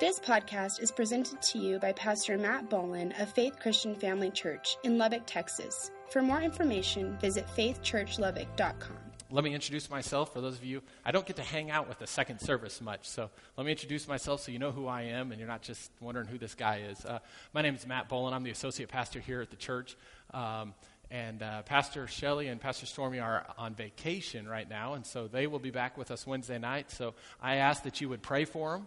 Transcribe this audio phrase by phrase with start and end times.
[0.00, 4.78] This podcast is presented to you by Pastor Matt Bullen of Faith Christian Family Church
[4.82, 5.90] in Lubbock, Texas.
[6.08, 8.96] For more information, visit faithchurchlubbock.com.
[9.30, 10.80] Let me introduce myself for those of you.
[11.04, 13.28] I don't get to hang out with the second service much, so
[13.58, 16.28] let me introduce myself so you know who I am and you're not just wondering
[16.28, 17.04] who this guy is.
[17.04, 17.18] Uh,
[17.52, 18.32] my name is Matt Bullen.
[18.32, 19.98] I'm the associate pastor here at the church.
[20.32, 20.72] Um,
[21.10, 25.46] and uh, Pastor Shelley and Pastor Stormy are on vacation right now, and so they
[25.46, 26.90] will be back with us Wednesday night.
[26.90, 28.86] So I ask that you would pray for them.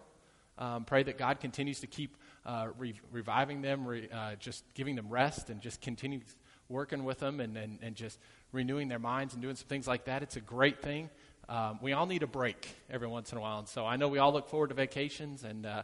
[0.58, 4.96] Um, pray that God continues to keep uh, re- reviving them, re- uh, just giving
[4.96, 6.22] them rest, and just continue
[6.70, 8.20] working with them and, and, and just
[8.52, 10.24] renewing their minds and doing some things like that.
[10.24, 11.10] It's a great thing.
[11.50, 13.60] Um, we all need a break every once in a while.
[13.60, 15.44] And so I know we all look forward to vacations.
[15.44, 15.84] And uh,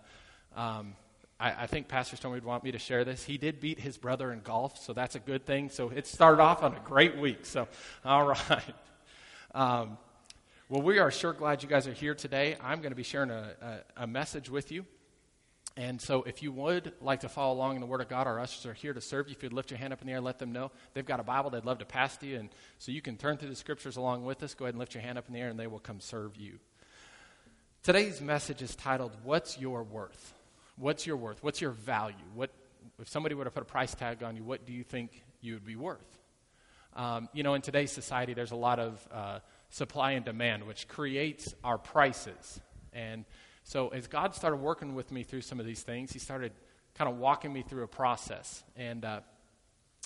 [0.55, 0.96] um,
[1.40, 3.24] I, I, think Pastor Stone would want me to share this.
[3.24, 5.70] He did beat his brother in golf, so that's a good thing.
[5.70, 7.46] So it started off on a great week.
[7.46, 7.68] So,
[8.05, 8.76] all right.
[9.54, 9.98] Um,
[10.72, 12.55] well, we are sure glad you guys are here today.
[12.62, 13.55] I'm going to be sharing a,
[13.98, 14.86] a, a, message with you.
[15.76, 18.40] And so, if you would like to follow along in the Word of God, our
[18.40, 19.35] ushers are here to serve you.
[19.35, 20.70] If you'd lift your hand up in the air, let them know.
[20.93, 22.38] They've got a Bible they'd love to pass to you.
[22.38, 24.54] And so, you can turn through the scriptures along with us.
[24.54, 26.35] Go ahead and lift your hand up in the air, and they will come serve
[26.35, 26.60] you.
[27.82, 30.36] Today's message is titled, What's Your Worth?
[30.77, 31.41] What's your worth?
[31.41, 32.15] What's your value?
[32.36, 32.52] What,
[32.99, 35.55] if somebody were to put a price tag on you, what do you think you
[35.55, 36.20] would be worth?
[36.96, 39.08] Um, you know, in today's society, there's a lot of.
[39.12, 42.59] Uh, supply and demand, which creates our prices.
[42.93, 43.25] And
[43.63, 46.51] so as God started working with me through some of these things, He started
[46.95, 48.63] kind of walking me through a process.
[48.75, 49.21] And uh,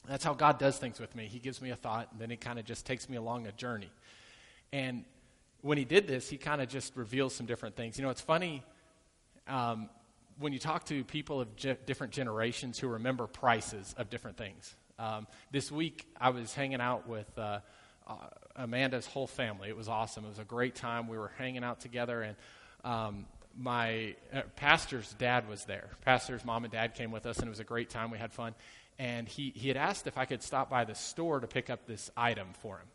[0.07, 1.27] that's how God does things with me.
[1.27, 3.51] He gives me a thought, and then He kind of just takes me along a
[3.53, 3.89] journey.
[4.71, 5.05] And
[5.61, 7.97] when He did this, He kind of just reveals some different things.
[7.97, 8.63] You know, it's funny.
[9.47, 9.89] Um,
[10.39, 14.75] when you talk to people of ge- different generations who remember prices of different things.
[14.99, 17.59] Um, this week, I was hanging out with uh,
[18.07, 18.15] uh,
[18.55, 19.69] Amanda's whole family.
[19.69, 20.25] It was awesome.
[20.25, 21.07] It was a great time.
[21.07, 22.35] We were hanging out together, and
[22.83, 23.25] um,
[23.57, 25.89] my uh, pastor's dad was there.
[26.01, 28.11] Pastor's mom and dad came with us, and it was a great time.
[28.11, 28.55] We had fun.
[28.99, 31.87] And he, he had asked if I could stop by the store to pick up
[31.87, 32.87] this item for him.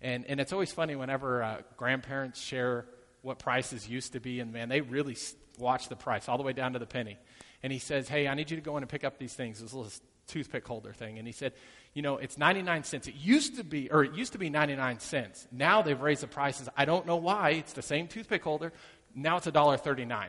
[0.00, 2.86] And, and it's always funny whenever uh, grandparents share
[3.22, 5.16] what prices used to be, and man, they really
[5.58, 7.18] watch the price all the way down to the penny.
[7.62, 9.60] And he says, Hey, I need you to go in and pick up these things,
[9.60, 9.90] this little
[10.26, 11.18] toothpick holder thing.
[11.18, 11.52] And he said,
[11.94, 13.08] you know, it's 99 cents.
[13.08, 15.48] It used to be, or it used to be 99 cents.
[15.50, 16.68] Now they've raised the prices.
[16.76, 17.50] I don't know why.
[17.50, 18.72] It's the same toothpick holder.
[19.14, 20.26] Now it's $1.39.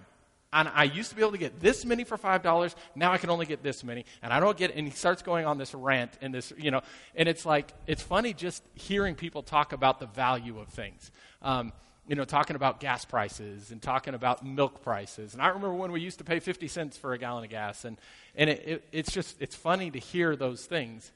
[0.53, 2.75] And I used to be able to get this many for $5.
[2.95, 4.05] Now I can only get this many.
[4.23, 6.81] And I don't get, and he starts going on this rant and this, you know,
[7.15, 11.11] and it's like, it's funny just hearing people talk about the value of things.
[11.41, 11.73] Um,
[12.07, 15.33] you know, talking about gas prices and talking about milk prices.
[15.33, 17.83] And I remember when we used to pay 50 cents for a gallon of gas.
[17.83, 17.97] And,
[18.35, 21.11] and it, it, it's just, it's funny to hear those things.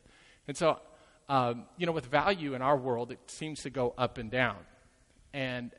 [0.47, 0.79] And so,
[1.29, 4.57] um, you know, with value in our world, it seems to go up and down.
[5.33, 5.71] And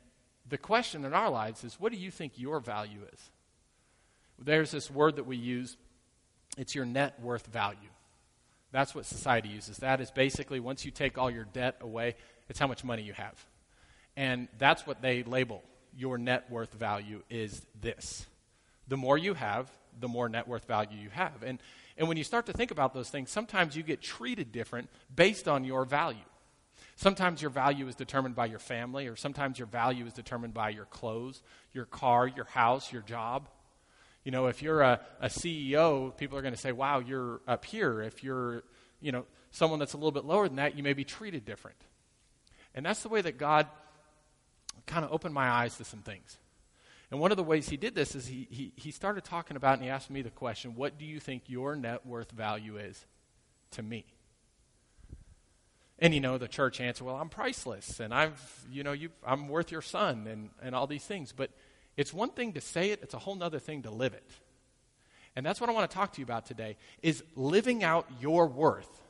[0.49, 3.31] the question in our lives is what do you think your value is?
[4.39, 5.77] There's this word that we use,
[6.57, 7.79] it's your net worth value.
[8.73, 9.77] That's what society uses.
[9.79, 12.15] That is basically once you take all your debt away,
[12.49, 13.45] it's how much money you have.
[14.17, 15.63] And that's what they label
[15.97, 18.27] your net worth value is this.
[18.89, 21.43] The more you have, the more net worth value you have.
[21.43, 21.59] And,
[21.97, 25.49] and when you start to think about those things, sometimes you get treated different based
[25.49, 26.19] on your value.
[26.97, 30.71] Sometimes your value is determined by your family, or sometimes your value is determined by
[30.71, 33.49] your clothes, your car, your house, your job.
[34.25, 37.65] You know, if you're a, a CEO, people are going to say, wow, you're up
[37.65, 38.03] here.
[38.03, 38.63] If you're,
[39.01, 41.79] you know, someone that's a little bit lower than that, you may be treated different.
[42.75, 43.67] And that's the way that God
[44.87, 46.39] kind of opened my eyes to some things.
[47.11, 49.75] And one of the ways he did this is he, he, he started talking about,
[49.75, 53.05] and he asked me the question, What do you think your net worth value is
[53.73, 54.07] to me?
[55.99, 59.49] And you know, the church answered, Well, I'm priceless, and I've, you know, you, I'm
[59.49, 61.33] worth your son, and, and all these things.
[61.33, 61.51] But
[61.97, 64.31] it's one thing to say it, it's a whole other thing to live it.
[65.37, 68.47] And that's what I want to talk to you about today is living out your
[68.47, 69.03] worth,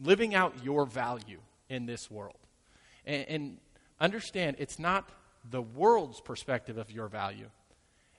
[0.00, 2.38] living out your value in this world.
[3.06, 3.58] And, and
[4.00, 5.08] understand it's not
[5.48, 7.50] the world's perspective of your value,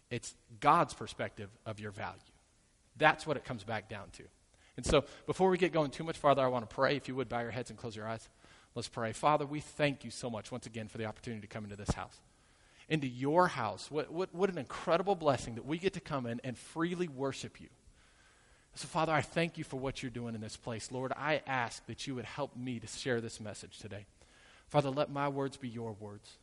[0.09, 2.19] it's God's perspective of your value.
[2.97, 4.23] That's what it comes back down to.
[4.77, 6.95] And so, before we get going too much farther, I want to pray.
[6.95, 8.27] If you would, bow your heads and close your eyes.
[8.75, 9.13] Let's pray.
[9.13, 11.91] Father, we thank you so much once again for the opportunity to come into this
[11.91, 12.19] house,
[12.89, 13.89] into your house.
[13.89, 17.61] What, what, what an incredible blessing that we get to come in and freely worship
[17.61, 17.67] you.
[18.75, 20.91] So, Father, I thank you for what you're doing in this place.
[20.91, 24.05] Lord, I ask that you would help me to share this message today.
[24.67, 26.37] Father, let my words be your words.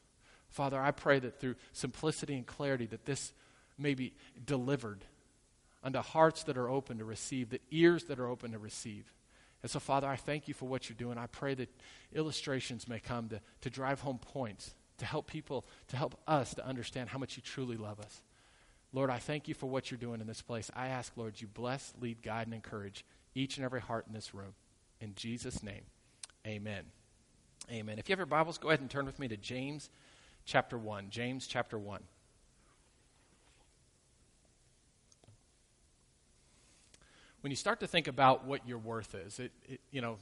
[0.49, 3.33] Father, I pray that through simplicity and clarity that this
[3.79, 4.13] may be
[4.45, 5.05] delivered
[5.83, 9.13] unto hearts that are open to receive, the ears that are open to receive.
[9.63, 11.19] And so, Father, I thank you for what you're doing.
[11.19, 11.69] I pray that
[12.15, 16.67] illustrations may come to, to drive home points, to help people, to help us to
[16.67, 18.23] understand how much you truly love us.
[18.93, 20.71] Lord, I thank you for what you're doing in this place.
[20.77, 23.05] I ask, Lord, you bless, lead, guide, and encourage
[23.35, 24.55] each and every heart in this room.
[25.01, 25.83] In Jesus' name,
[26.47, 26.85] amen.
[27.73, 27.99] Amen.
[27.99, 29.89] If you have your Bibles, go ahead and turn with me to James
[30.45, 31.07] chapter 1.
[31.09, 32.03] James chapter 1.
[37.41, 40.19] When you start to think about what your worth is, it, it, you know,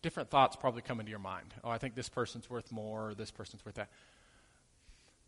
[0.00, 1.52] different thoughts probably come into your mind.
[1.64, 3.88] Oh, I think this person's worth more, or this person's worth that.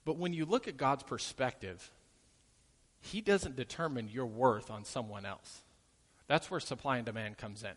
[0.04, 1.90] But when you look at God's perspective,
[3.00, 5.62] He doesn't determine your worth on someone else.
[6.28, 7.72] That's where supply and demand comes in.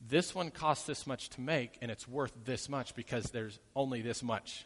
[0.00, 4.00] This one costs this much to make, and it's worth this much because there's only
[4.00, 4.64] this much.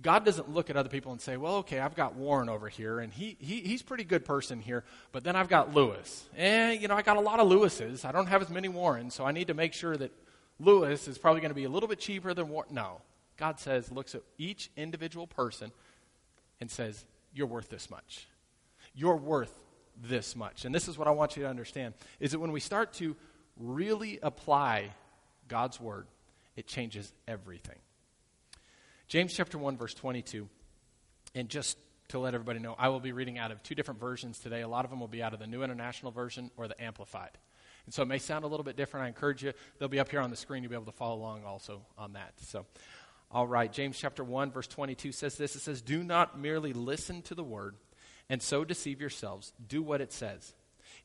[0.00, 3.00] God doesn't look at other people and say, well, okay, I've got Warren over here,
[3.00, 6.28] and he, he, he's a pretty good person here, but then I've got Lewis.
[6.36, 8.04] And, you know, I got a lot of Lewises.
[8.04, 10.12] I don't have as many Warrens, so I need to make sure that
[10.60, 12.74] Lewis is probably going to be a little bit cheaper than Warren.
[12.74, 13.00] No.
[13.36, 15.72] God says, looks at each individual person
[16.60, 17.04] and says,
[17.34, 18.26] you're worth this much.
[18.94, 19.52] You're worth
[20.02, 20.64] this much.
[20.64, 23.16] And this is what I want you to understand is that when we start to
[23.58, 24.90] really apply
[25.48, 26.06] God's word,
[26.56, 27.78] it changes everything.
[29.08, 30.48] James chapter 1 verse 22.
[31.34, 31.76] And just
[32.08, 34.62] to let everybody know, I will be reading out of two different versions today.
[34.62, 37.30] A lot of them will be out of the New International Version or the Amplified.
[37.84, 39.04] And so it may sound a little bit different.
[39.04, 40.62] I encourage you, they'll be up here on the screen.
[40.62, 42.32] You'll be able to follow along also on that.
[42.40, 42.66] So,
[43.30, 47.22] all right, James chapter 1, verse 22 says this It says, Do not merely listen
[47.22, 47.76] to the word
[48.28, 49.52] and so deceive yourselves.
[49.68, 50.54] Do what it says.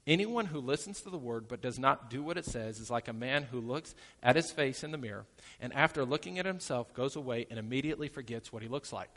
[0.07, 3.07] Anyone who listens to the word but does not do what it says is like
[3.07, 3.93] a man who looks
[4.23, 5.25] at his face in the mirror
[5.59, 9.11] and after looking at himself goes away and immediately forgets what he looks like.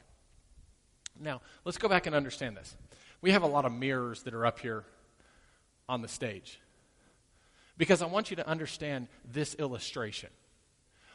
[1.19, 2.77] Now, let's go back and understand this.
[3.23, 4.85] We have a lot of mirrors that are up here
[5.89, 6.61] on the stage
[7.79, 10.31] because I want you to understand this illustration.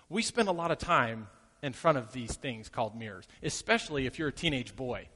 [0.10, 1.28] We spend a lot of time
[1.62, 5.08] in front of these things called mirrors, especially if you're a teenage boy.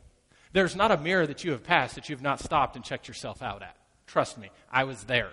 [0.51, 3.41] There's not a mirror that you have passed that you've not stopped and checked yourself
[3.41, 3.75] out at.
[4.07, 5.29] Trust me, I was there.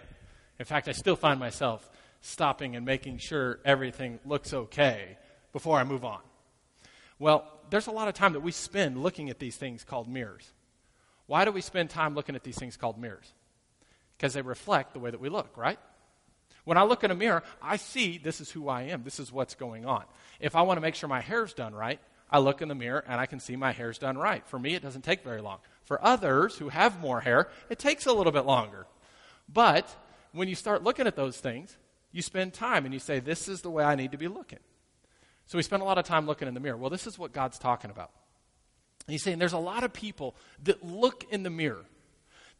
[0.58, 1.88] In fact, I still find myself
[2.20, 5.16] stopping and making sure everything looks okay
[5.52, 6.20] before I move on.
[7.18, 10.52] Well, there's a lot of time that we spend looking at these things called mirrors.
[11.26, 13.32] Why do we spend time looking at these things called mirrors?
[14.16, 15.78] Because they reflect the way that we look, right?
[16.64, 19.02] When I look in a mirror, I see this is who I am.
[19.02, 20.04] This is what's going on.
[20.40, 22.00] If I want to make sure my hair's done right,
[22.30, 24.46] I look in the mirror and I can see my hair's done right.
[24.46, 25.58] For me, it doesn't take very long.
[25.84, 28.86] For others who have more hair, it takes a little bit longer.
[29.52, 29.94] But
[30.32, 31.76] when you start looking at those things,
[32.12, 34.60] you spend time and you say, This is the way I need to be looking.
[35.46, 36.76] So we spend a lot of time looking in the mirror.
[36.76, 38.12] Well, this is what God's talking about.
[39.08, 41.84] He's saying there's a lot of people that look in the mirror.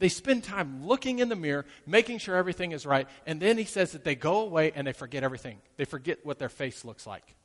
[0.01, 3.65] They spend time looking in the mirror, making sure everything is right, and then he
[3.65, 5.59] says that they go away and they forget everything.
[5.77, 7.37] They forget what their face looks like.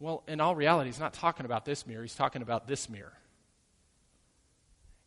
[0.00, 3.12] Well, in all reality, he's not talking about this mirror, he's talking about this mirror.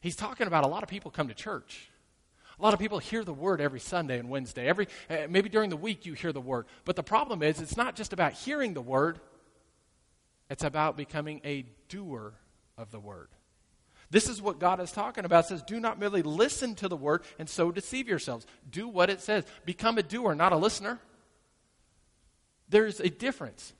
[0.01, 1.89] He's talking about a lot of people come to church.
[2.59, 4.67] A lot of people hear the word every Sunday and Wednesday.
[4.67, 6.65] Every, uh, maybe during the week you hear the word.
[6.85, 9.19] But the problem is, it's not just about hearing the word,
[10.49, 12.33] it's about becoming a doer
[12.77, 13.29] of the word.
[14.09, 15.45] This is what God is talking about.
[15.45, 18.45] It says, do not merely listen to the word and so deceive yourselves.
[18.69, 19.45] Do what it says.
[19.65, 20.99] Become a doer, not a listener.
[22.67, 23.73] There's a difference.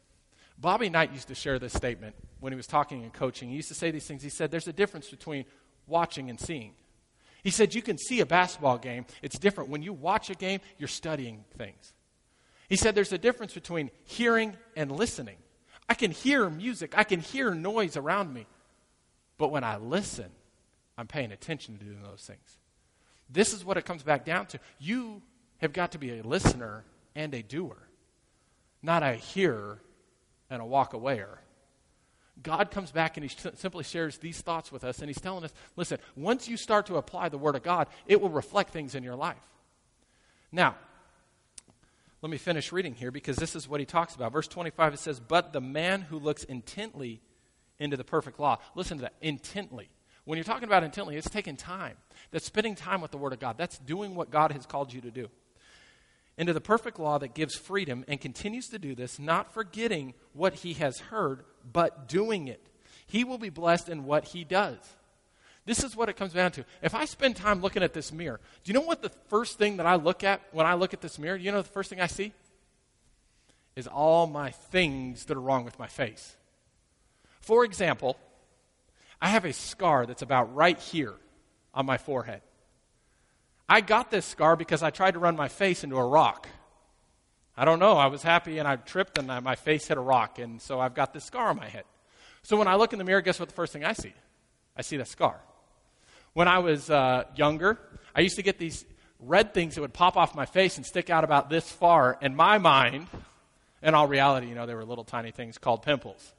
[0.61, 3.49] Bobby Knight used to share this statement when he was talking and coaching.
[3.49, 4.21] He used to say these things.
[4.21, 5.45] He said, There's a difference between
[5.87, 6.73] watching and seeing.
[7.43, 9.71] He said, You can see a basketball game, it's different.
[9.71, 11.93] When you watch a game, you're studying things.
[12.69, 15.37] He said, There's a difference between hearing and listening.
[15.89, 18.45] I can hear music, I can hear noise around me.
[19.39, 20.29] But when I listen,
[20.95, 22.57] I'm paying attention to doing those things.
[23.27, 24.59] This is what it comes back down to.
[24.77, 25.23] You
[25.57, 26.83] have got to be a listener
[27.15, 27.77] and a doer,
[28.83, 29.81] not a hearer
[30.51, 31.37] and a walk awayer.
[32.43, 35.53] God comes back and he simply shares these thoughts with us, and he's telling us
[35.75, 39.03] listen, once you start to apply the Word of God, it will reflect things in
[39.03, 39.37] your life.
[40.51, 40.75] Now,
[42.21, 44.33] let me finish reading here because this is what he talks about.
[44.33, 47.21] Verse 25 it says, But the man who looks intently
[47.79, 49.89] into the perfect law, listen to that, intently.
[50.25, 51.97] When you're talking about intently, it's taking time.
[52.29, 53.57] That's spending time with the Word of God.
[53.57, 55.29] That's doing what God has called you to do
[56.41, 60.55] into the perfect law that gives freedom and continues to do this, not forgetting what
[60.55, 62.59] he has heard, but doing it.
[63.05, 64.79] He will be blessed in what he does.
[65.67, 66.65] This is what it comes down to.
[66.81, 69.77] If I spend time looking at this mirror, do you know what the first thing
[69.77, 71.37] that I look at when I look at this mirror?
[71.37, 72.33] Do you know the first thing I see?
[73.75, 76.35] Is all my things that are wrong with my face.
[77.39, 78.17] For example,
[79.21, 81.13] I have a scar that's about right here
[81.71, 82.41] on my forehead.
[83.71, 86.49] I got this scar because I tried to run my face into a rock.
[87.55, 87.93] I don't know.
[87.93, 90.81] I was happy and I tripped and I, my face hit a rock, and so
[90.81, 91.85] I've got this scar on my head.
[92.43, 94.13] So when I look in the mirror, guess what the first thing I see?
[94.75, 95.39] I see the scar.
[96.33, 97.79] When I was uh, younger,
[98.13, 98.83] I used to get these
[99.21, 102.17] red things that would pop off my face and stick out about this far.
[102.21, 103.07] In my mind,
[103.81, 106.33] in all reality, you know, they were little tiny things called pimples.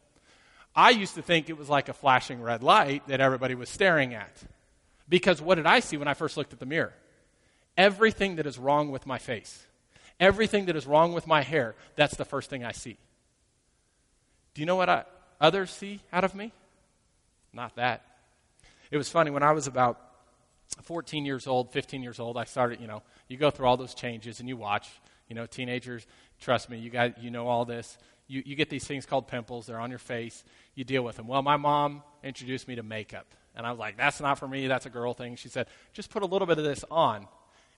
[0.77, 4.12] I used to think it was like a flashing red light that everybody was staring
[4.12, 4.37] at.
[5.09, 6.93] Because what did I see when I first looked at the mirror?
[7.76, 9.67] Everything that is wrong with my face,
[10.21, 12.97] everything that is wrong with my hair, that's the first thing I see.
[14.55, 15.05] Do you know what I,
[15.41, 16.52] others see out of me?
[17.52, 18.05] Not that.
[18.91, 19.99] It was funny when I was about
[20.83, 23.95] 14 years old, 15 years old, I started, you know, you go through all those
[23.95, 24.88] changes and you watch,
[25.29, 26.07] you know, teenagers,
[26.41, 27.99] trust me, you guys, you know all this.
[28.29, 31.26] You, you get these things called pimples, they're on your face, you deal with them.
[31.26, 33.26] Well, my mom introduced me to makeup.
[33.55, 35.37] And I was like, that's not for me, that's a girl thing.
[35.37, 37.26] She said, just put a little bit of this on.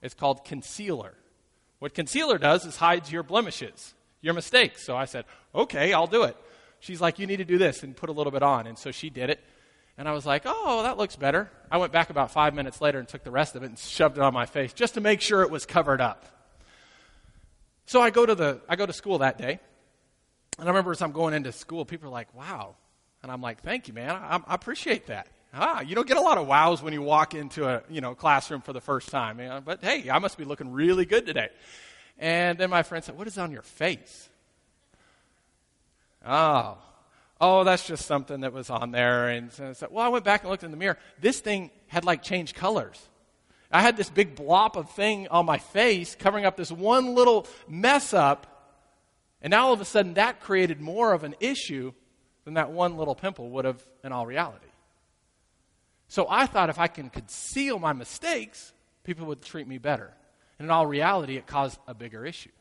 [0.04, 1.14] It's called concealer.
[1.78, 4.84] What concealer does is hides your blemishes, your mistakes.
[4.84, 6.36] So I said, okay, I'll do it.
[6.78, 8.66] She's like, you need to do this and put a little bit on.
[8.66, 9.40] And so she did it.
[9.96, 11.50] And I was like, oh, that looks better.
[11.70, 14.18] I went back about five minutes later and took the rest of it and shoved
[14.18, 16.26] it on my face just to make sure it was covered up.
[17.86, 19.58] So I go to, the, I go to school that day.
[20.58, 22.76] And I remember as I'm going into school, people are like, wow.
[23.22, 24.10] And I'm like, thank you, man.
[24.10, 25.28] I, I appreciate that.
[25.54, 28.14] Ah, you don't get a lot of wows when you walk into a you know
[28.14, 29.38] classroom for the first time.
[29.38, 29.60] You know?
[29.64, 31.48] But hey, I must be looking really good today.
[32.18, 34.28] And then my friend said, "What is on your face?"
[36.26, 36.78] Oh,
[37.40, 39.28] oh, that's just something that was on there.
[39.28, 40.98] And so I said, well, I went back and looked in the mirror.
[41.20, 43.00] This thing had like changed colors.
[43.70, 47.46] I had this big blob of thing on my face covering up this one little
[47.68, 48.46] mess up.
[49.42, 51.92] And now all of a sudden that created more of an issue
[52.44, 54.66] than that one little pimple would have in all reality.
[56.14, 60.14] So I thought if I can conceal my mistakes, people would treat me better.
[60.60, 62.52] And in all reality, it caused a bigger issue.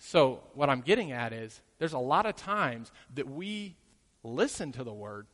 [0.00, 3.76] So, what I'm getting at is there's a lot of times that we
[4.24, 5.28] listen to the word,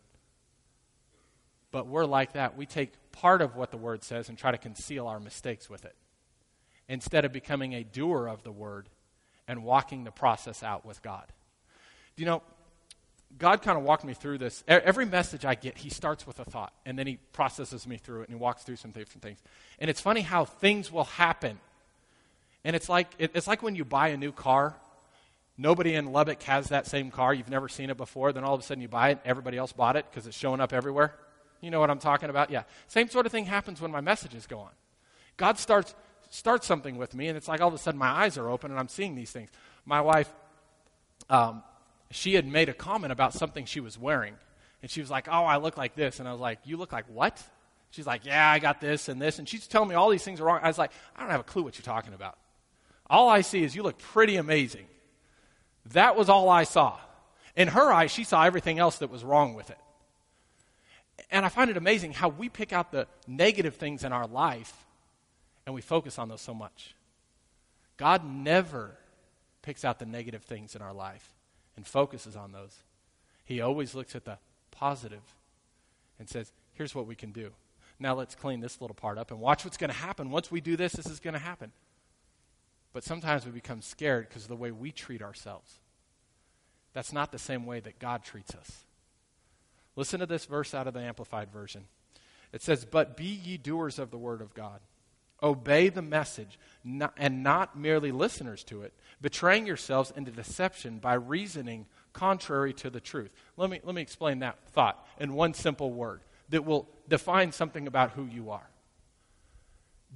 [1.70, 2.58] but we're like that.
[2.58, 5.86] We take part of what the word says and try to conceal our mistakes with
[5.86, 5.96] it
[6.90, 8.90] instead of becoming a doer of the word
[9.48, 11.24] and walking the process out with God.
[12.16, 12.42] Do you know,
[13.38, 14.62] God kind of walked me through this.
[14.68, 18.22] Every message I get, He starts with a thought, and then He processes me through
[18.22, 19.38] it, and He walks through some different things.
[19.78, 21.58] And it's funny how things will happen.
[22.64, 24.76] And it's like, it's like when you buy a new car
[25.56, 27.32] Nobody in Lubbock has that same car.
[27.32, 28.32] You've never seen it before.
[28.32, 29.20] Then all of a sudden you buy it.
[29.24, 31.14] Everybody else bought it because it's showing up everywhere.
[31.60, 32.50] You know what I'm talking about?
[32.50, 32.64] Yeah.
[32.88, 34.70] Same sort of thing happens when my messages go on.
[35.36, 35.94] God starts
[36.30, 38.72] starts something with me, and it's like all of a sudden my eyes are open
[38.72, 39.50] and I'm seeing these things.
[39.86, 40.32] My wife,
[41.30, 41.62] um,
[42.10, 44.36] she had made a comment about something she was wearing,
[44.82, 46.92] and she was like, "Oh, I look like this," and I was like, "You look
[46.92, 47.42] like what?"
[47.90, 50.40] She's like, "Yeah, I got this and this," and she's telling me all these things
[50.40, 50.60] are wrong.
[50.62, 52.36] I was like, "I don't have a clue what you're talking about.
[53.08, 54.86] All I see is you look pretty amazing."
[55.86, 56.98] That was all I saw.
[57.56, 59.78] In her eyes, she saw everything else that was wrong with it.
[61.30, 64.86] And I find it amazing how we pick out the negative things in our life
[65.66, 66.94] and we focus on those so much.
[67.96, 68.96] God never
[69.62, 71.33] picks out the negative things in our life
[71.76, 72.78] and focuses on those.
[73.44, 74.38] He always looks at the
[74.70, 75.34] positive
[76.18, 77.50] and says, here's what we can do.
[77.98, 80.30] Now let's clean this little part up and watch what's going to happen.
[80.30, 81.72] Once we do this, this is going to happen.
[82.92, 85.78] But sometimes we become scared because of the way we treat ourselves.
[86.92, 88.84] That's not the same way that God treats us.
[89.96, 91.84] Listen to this verse out of the Amplified Version.
[92.52, 94.80] It says, But be ye doers of the word of God.
[95.44, 101.14] Obey the message, not, and not merely listeners to it, betraying yourselves into deception by
[101.14, 101.84] reasoning
[102.14, 103.30] contrary to the truth.
[103.58, 107.86] Let me, let me explain that thought in one simple word that will define something
[107.86, 108.68] about who you are.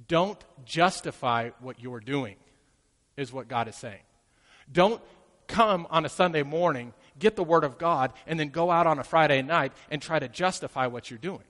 [0.07, 2.37] Don't justify what you're doing
[3.15, 4.01] is what God is saying.
[4.71, 5.01] Don't
[5.47, 8.97] come on a Sunday morning, get the Word of God, and then go out on
[8.97, 11.43] a Friday night and try to justify what you're doing.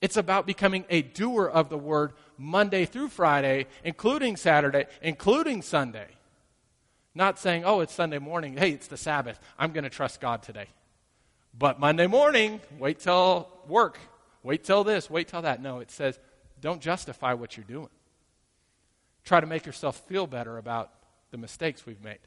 [0.00, 6.08] It's about becoming a doer of the Word Monday through Friday, including Saturday, including Sunday.
[7.14, 8.56] Not saying, oh, it's Sunday morning.
[8.56, 9.40] Hey, it's the Sabbath.
[9.58, 10.66] I'm going to trust God today.
[11.58, 13.98] But Monday morning, wait till work.
[14.42, 15.08] Wait till this.
[15.08, 15.62] Wait till that.
[15.62, 16.18] No, it says,
[16.60, 17.88] don't justify what you're doing
[19.26, 20.90] try to make yourself feel better about
[21.32, 22.20] the mistakes we've made.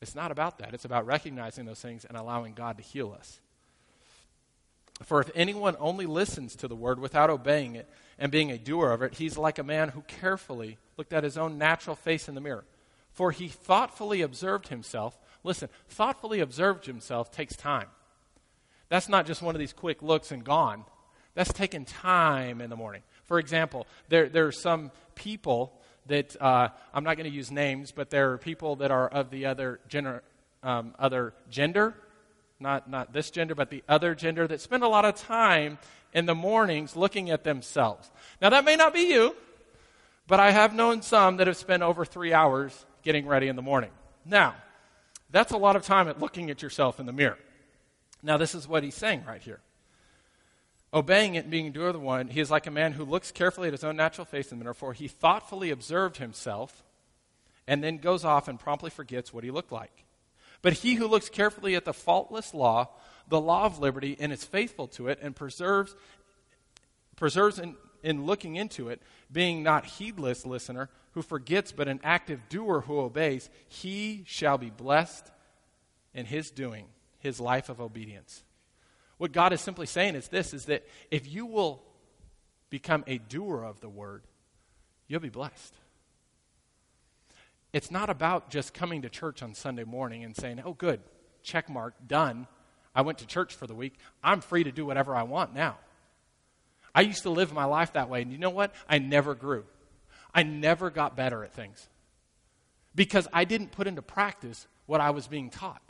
[0.00, 0.74] It's not about that.
[0.74, 3.40] It's about recognizing those things and allowing God to heal us.
[5.02, 7.88] For if anyone only listens to the word without obeying it
[8.18, 11.36] and being a doer of it, he's like a man who carefully looked at his
[11.36, 12.64] own natural face in the mirror.
[13.12, 15.18] For he thoughtfully observed himself.
[15.42, 17.88] Listen, thoughtfully observed himself takes time.
[18.88, 20.84] That's not just one of these quick looks and gone.
[21.34, 23.02] That's taking time in the morning.
[23.24, 27.92] For example, there, there are some people that uh, I'm not going to use names,
[27.92, 30.22] but there are people that are of the other, gener-
[30.62, 31.94] um, other gender.
[32.58, 35.78] Not, not this gender, but the other gender, that spend a lot of time
[36.12, 38.10] in the mornings looking at themselves.
[38.40, 39.36] Now, that may not be you,
[40.26, 43.62] but I have known some that have spent over three hours getting ready in the
[43.62, 43.90] morning.
[44.24, 44.54] Now,
[45.30, 47.38] that's a lot of time at looking at yourself in the mirror.
[48.22, 49.60] Now, this is what he's saying right here.
[50.94, 53.30] Obeying it and being doer of the one, he is like a man who looks
[53.30, 56.82] carefully at his own natural face in the mirror, for he thoughtfully observed himself
[57.66, 60.05] and then goes off and promptly forgets what he looked like.
[60.62, 62.88] But he who looks carefully at the faultless law,
[63.28, 65.94] the law of liberty, and is faithful to it and preserves,
[67.16, 72.48] preserves in, in looking into it, being not heedless listener who forgets, but an active
[72.48, 75.30] doer who obeys, he shall be blessed
[76.12, 76.86] in his doing,
[77.18, 78.44] his life of obedience.
[79.18, 81.82] What God is simply saying is this is that if you will
[82.68, 84.24] become a doer of the word,
[85.08, 85.74] you'll be blessed.
[87.76, 90.98] It's not about just coming to church on Sunday morning and saying, oh, good,
[91.42, 92.46] check mark, done.
[92.94, 93.98] I went to church for the week.
[94.24, 95.76] I'm free to do whatever I want now.
[96.94, 98.74] I used to live my life that way, and you know what?
[98.88, 99.66] I never grew.
[100.34, 101.86] I never got better at things
[102.94, 105.82] because I didn't put into practice what I was being taught.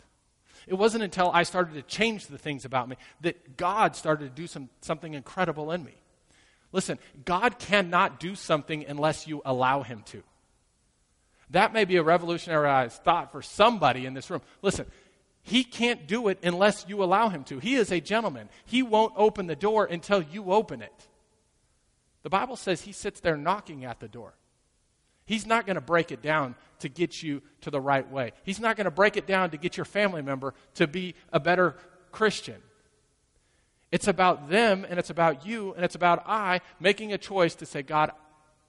[0.66, 4.42] It wasn't until I started to change the things about me that God started to
[4.42, 5.94] do some, something incredible in me.
[6.72, 10.24] Listen, God cannot do something unless you allow Him to.
[11.50, 14.42] That may be a revolutionary thought for somebody in this room.
[14.62, 14.86] Listen,
[15.42, 17.60] he can't do it unless you allow him to.
[17.60, 18.48] He is a gentleman.
[18.64, 21.08] He won't open the door until you open it.
[22.24, 24.34] The Bible says he sits there knocking at the door.
[25.24, 28.32] He's not going to break it down to get you to the right way.
[28.42, 31.38] He's not going to break it down to get your family member to be a
[31.38, 31.76] better
[32.10, 32.60] Christian.
[33.92, 37.66] It's about them and it's about you and it's about I making a choice to
[37.66, 38.10] say, God,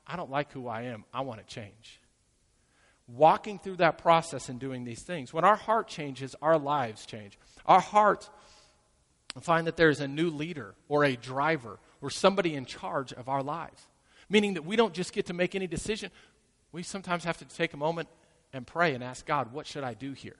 [0.05, 1.05] I don't like who I am.
[1.11, 1.99] I want to change
[3.07, 5.33] walking through that process and doing these things.
[5.33, 7.37] When our heart changes, our lives change.
[7.65, 8.29] Our heart
[9.41, 13.43] find that there's a new leader or a driver or somebody in charge of our
[13.43, 13.87] lives.
[14.29, 16.11] Meaning that we don't just get to make any decision.
[16.71, 18.09] We sometimes have to take a moment
[18.51, 20.35] and pray and ask God, what should I do here?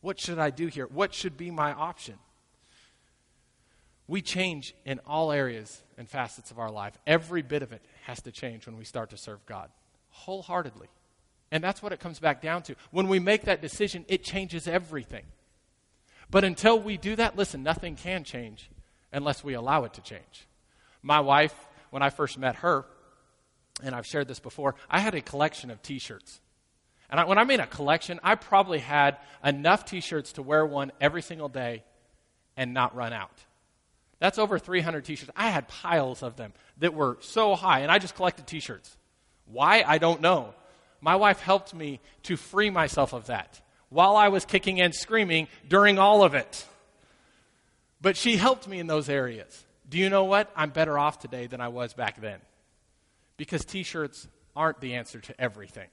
[0.00, 0.86] What should I do here?
[0.86, 2.14] What should be my option?
[4.06, 6.96] We change in all areas and facets of our life.
[7.06, 9.68] Every bit of it has to change when we start to serve God
[10.10, 10.88] wholeheartedly.
[11.50, 12.76] And that's what it comes back down to.
[12.90, 15.24] When we make that decision, it changes everything.
[16.30, 18.70] But until we do that, listen, nothing can change
[19.12, 20.46] unless we allow it to change.
[21.02, 21.54] My wife,
[21.90, 22.84] when I first met her,
[23.82, 26.40] and I've shared this before, I had a collection of t shirts.
[27.08, 30.66] And I, when I mean a collection, I probably had enough t shirts to wear
[30.66, 31.84] one every single day
[32.56, 33.44] and not run out.
[34.18, 35.30] That's over 300 t shirts.
[35.34, 38.96] I had piles of them that were so high, and I just collected t shirts.
[39.46, 39.82] Why?
[39.86, 40.52] I don't know
[41.00, 45.48] my wife helped me to free myself of that while I was kicking and screaming
[45.68, 46.66] during all of it.
[48.00, 49.64] But she helped me in those areas.
[49.88, 50.50] Do you know what?
[50.54, 52.38] I'm better off today than I was back then.
[53.36, 55.88] Because t shirts aren't the answer to everything.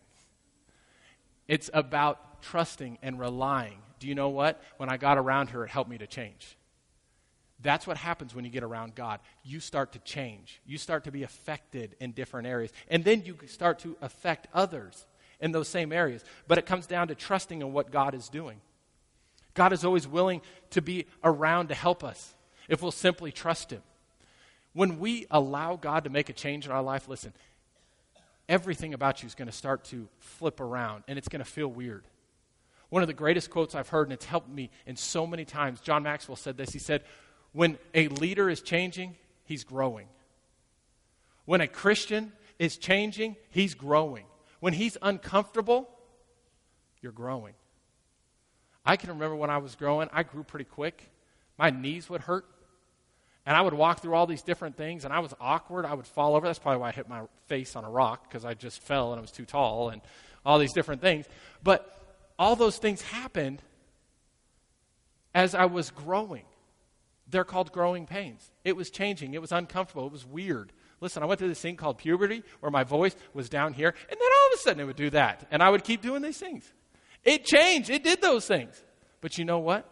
[1.47, 3.77] It's about trusting and relying.
[3.99, 4.61] Do you know what?
[4.77, 6.57] When I got around her, it helped me to change.
[7.61, 9.19] That's what happens when you get around God.
[9.43, 10.61] You start to change.
[10.65, 12.71] You start to be affected in different areas.
[12.89, 15.05] And then you start to affect others
[15.39, 16.23] in those same areas.
[16.47, 18.59] But it comes down to trusting in what God is doing.
[19.53, 20.41] God is always willing
[20.71, 22.33] to be around to help us
[22.67, 23.81] if we'll simply trust Him.
[24.73, 27.31] When we allow God to make a change in our life, listen,
[28.49, 31.69] everything about you is going to start to flip around and it's going to feel
[31.69, 32.03] weird.
[32.89, 35.79] One of the greatest quotes I've heard, and it's helped me in so many times,
[35.79, 36.71] John Maxwell said this.
[36.71, 37.03] He said,
[37.55, 39.15] when a leader is changing,
[39.45, 40.07] he's growing.
[41.45, 44.25] When a Christian is changing, he's growing.
[44.59, 45.89] When he's uncomfortable,
[47.01, 47.53] you're growing.
[48.85, 51.09] I can remember when I was growing, I grew pretty quick.
[51.57, 52.45] My knees would hurt.
[53.45, 55.85] And I would walk through all these different things, and I was awkward.
[55.85, 56.47] I would fall over.
[56.47, 59.19] That's probably why I hit my face on a rock, because I just fell and
[59.19, 60.01] I was too tall, and
[60.45, 61.25] all these different things.
[61.63, 61.89] But
[62.37, 63.61] all those things happened
[65.33, 66.43] as I was growing.
[67.27, 68.51] They're called growing pains.
[68.63, 70.71] It was changing, it was uncomfortable, it was weird.
[71.01, 74.19] Listen, I went through this thing called puberty where my voice was down here, and
[74.19, 75.47] then all of a sudden it would do that.
[75.51, 76.71] And I would keep doing these things.
[77.23, 78.81] It changed, it did those things.
[79.21, 79.89] But you know what?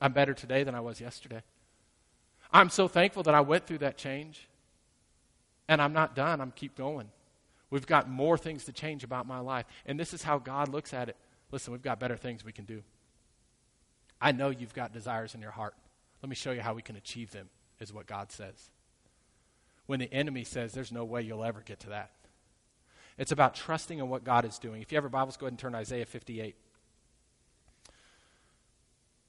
[0.00, 1.42] I'm better today than I was yesterday.
[2.52, 4.48] I'm so thankful that I went through that change.
[5.68, 7.08] And I'm not done, I'm keep going.
[7.70, 9.66] We've got more things to change about my life.
[9.84, 11.16] And this is how God looks at it.
[11.50, 12.82] Listen, we've got better things we can do.
[14.20, 15.74] I know you've got desires in your heart.
[16.22, 17.48] Let me show you how we can achieve them,
[17.80, 18.70] is what God says.
[19.86, 22.10] When the enemy says, there's no way you'll ever get to that.
[23.16, 24.82] It's about trusting in what God is doing.
[24.82, 26.54] If you have your Bibles, go ahead and turn to Isaiah 58.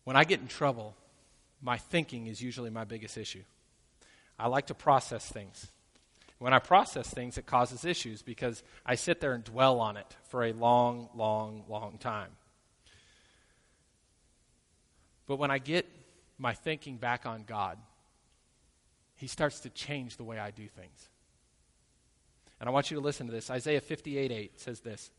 [0.04, 0.96] When I get in trouble,
[1.62, 3.44] my thinking is usually my biggest issue.
[4.38, 5.68] I like to process things.
[6.38, 10.16] When I process things, it causes issues because I sit there and dwell on it
[10.30, 12.30] for a long, long, long time.
[15.28, 15.86] But when I get
[16.40, 17.78] my thinking back on God,
[19.16, 21.10] He starts to change the way I do things.
[22.60, 23.50] And I want you to listen to this.
[23.50, 25.12] Isaiah 58 8 says this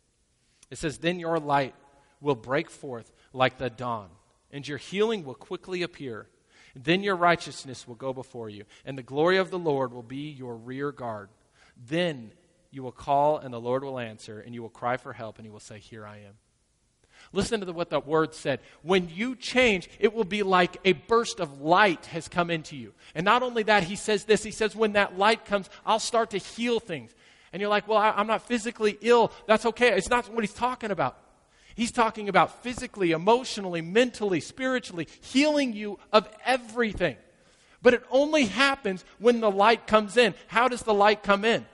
[0.71, 1.75] It says, Then your light
[2.21, 4.09] will break forth like the dawn,
[4.51, 6.27] and your healing will quickly appear.
[6.75, 10.31] Then your righteousness will go before you, and the glory of the Lord will be
[10.31, 11.29] your rear guard.
[11.77, 12.33] Then
[12.71, 15.47] you will call, and the Lord will answer, and you will cry for help, and
[15.47, 16.35] he will say, Here I am.
[17.33, 18.61] Listen to the, what the word said.
[18.83, 22.93] When you change, it will be like a burst of light has come into you.
[23.15, 26.31] And not only that, he says this he says, When that light comes, I'll start
[26.31, 27.15] to heal things.
[27.53, 29.33] And you're like, Well, I, I'm not physically ill.
[29.47, 29.91] That's okay.
[29.91, 31.17] It's not what he's talking about.
[31.75, 37.17] He's talking about physically, emotionally, mentally, spiritually, healing you of everything.
[37.83, 40.35] But it only happens when the light comes in.
[40.49, 41.65] How does the light come in?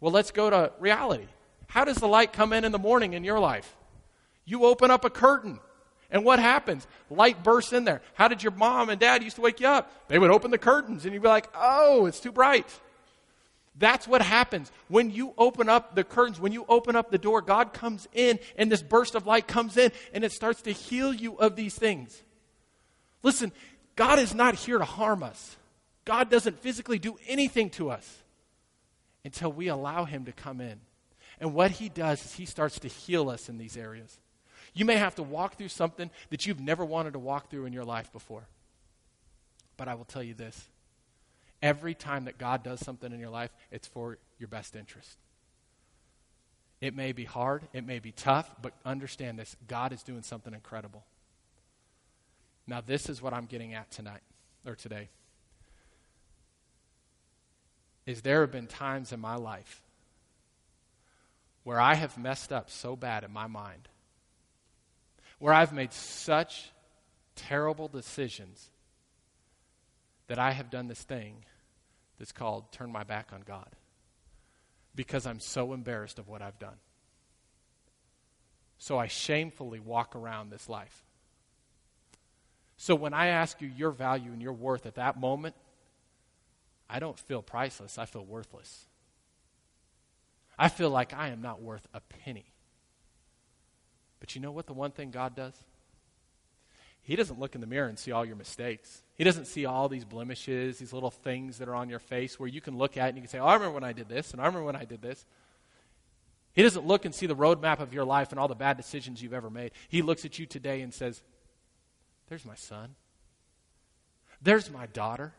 [0.00, 1.26] Well, let's go to reality.
[1.66, 3.74] How does the light come in in the morning in your life?
[4.44, 5.60] You open up a curtain.
[6.10, 6.86] And what happens?
[7.10, 8.02] Light bursts in there.
[8.14, 9.90] How did your mom and dad used to wake you up?
[10.08, 12.68] They would open the curtains and you'd be like, oh, it's too bright.
[13.76, 14.70] That's what happens.
[14.88, 18.38] When you open up the curtains, when you open up the door, God comes in
[18.56, 21.74] and this burst of light comes in and it starts to heal you of these
[21.74, 22.22] things.
[23.22, 23.50] Listen,
[23.96, 25.56] God is not here to harm us.
[26.04, 28.22] God doesn't physically do anything to us
[29.24, 30.80] until we allow Him to come in.
[31.40, 34.18] And what He does is He starts to heal us in these areas.
[34.74, 37.72] You may have to walk through something that you've never wanted to walk through in
[37.72, 38.44] your life before.
[39.76, 40.68] But I will tell you this
[41.62, 45.16] Every time that God does something in your life, it's for your best interest.
[46.80, 50.52] It may be hard, it may be tough, but understand this God is doing something
[50.52, 51.04] incredible.
[52.66, 54.20] Now, this is what I'm getting at tonight
[54.66, 55.08] or today.
[58.04, 59.80] Is there have been times in my life
[61.62, 63.88] where I have messed up so bad in my mind,
[65.38, 66.70] where I've made such
[67.36, 68.70] terrible decisions
[70.28, 71.44] that I have done this thing
[72.18, 73.68] that's called Turn My Back on God
[74.94, 76.76] because I'm so embarrassed of what I've done.
[78.78, 81.04] So I shamefully walk around this life.
[82.76, 85.54] So when I ask you your value and your worth at that moment,
[86.88, 88.86] I don't feel priceless, I feel worthless.
[90.58, 92.53] I feel like I am not worth a penny.
[94.24, 95.52] But you know what the one thing God does?
[97.02, 99.02] He doesn't look in the mirror and see all your mistakes.
[99.16, 102.48] He doesn't see all these blemishes, these little things that are on your face where
[102.48, 104.32] you can look at and you can say, Oh, I remember when I did this,
[104.32, 105.26] and I remember when I did this.
[106.54, 109.22] He doesn't look and see the roadmap of your life and all the bad decisions
[109.22, 109.72] you've ever made.
[109.88, 111.20] He looks at you today and says,
[112.28, 112.94] There's my son.
[114.40, 115.34] There's my daughter.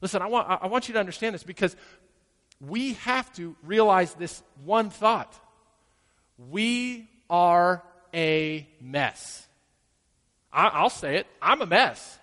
[0.00, 1.76] Listen, I want, I want you to understand this because
[2.60, 5.32] we have to realize this one thought.
[6.50, 7.82] We are
[8.14, 9.44] a mess.
[10.52, 11.26] I, will say it.
[11.42, 12.20] I'm a mess.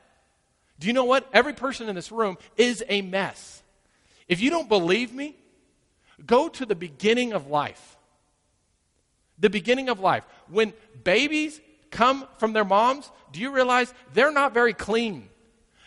[0.80, 1.28] Do you know what?
[1.34, 3.62] Every person in this room is a mess.
[4.30, 5.36] If you don't believe me,
[6.26, 7.98] go to the beginning of life.
[9.38, 10.24] The beginning of life.
[10.50, 10.72] When
[11.04, 15.28] babies come from their moms, do you realize they're not very clean?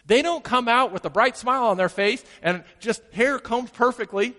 [0.05, 3.73] They don't come out with a bright smile on their face and just hair combed
[3.73, 4.35] perfectly.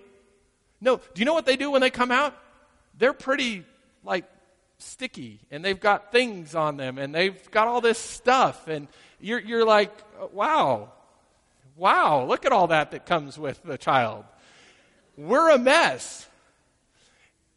[0.79, 2.37] No, do you know what they do when they come out?
[2.99, 3.65] They're pretty
[4.03, 4.25] like
[4.77, 8.87] sticky and they've got things on them and they've got all this stuff and
[9.19, 9.91] you're, you're like
[10.33, 10.91] wow.
[11.75, 14.25] Wow look at all that that comes with the child.
[15.17, 16.27] We're a mess.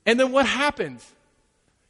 [0.07, 1.07] And then what happens?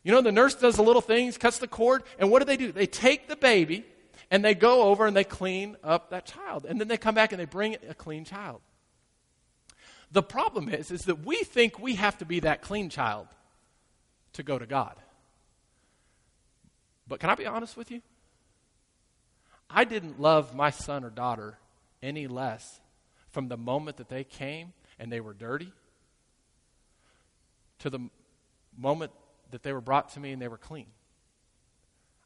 [0.03, 2.57] You know the nurse does the little things cuts the cord and what do they
[2.57, 2.73] do?
[2.73, 3.85] They take the baby
[4.31, 6.67] and they go over and they clean up that child.
[6.67, 8.61] And then they come back and they bring a clean child.
[10.11, 13.27] The problem is is that we think we have to be that clean child
[14.33, 14.95] to go to god
[17.09, 18.03] but can I be honest with you?
[19.71, 21.59] I didn't love my son or daughter
[22.03, 22.81] any less
[23.31, 25.73] from the moment that they came and they were dirty
[27.81, 28.01] to the
[28.77, 29.13] moment
[29.51, 30.87] that they were brought to me and they were clean.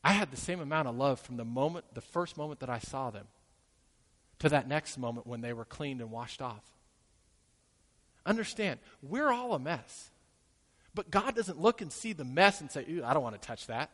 [0.04, 2.78] I had the same amount of love from the moment, the first moment that I
[2.78, 3.26] saw them,
[4.40, 6.64] to that next moment when they were cleaned and washed off.
[8.26, 10.10] Understand, we're all a mess.
[10.94, 13.66] But God doesn't look and see the mess and say, I don't want to touch
[13.68, 13.90] that.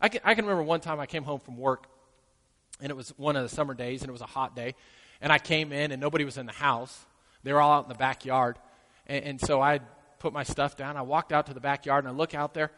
[0.00, 1.86] I can, I can remember one time I came home from work,
[2.80, 4.74] and it was one of the summer days, and it was a hot day.
[5.20, 7.06] And I came in, and nobody was in the house.
[7.42, 8.58] They were all out in the backyard.
[9.06, 9.80] And, and so I
[10.18, 10.96] put my stuff down.
[10.96, 12.70] I walked out to the backyard, and I look out there,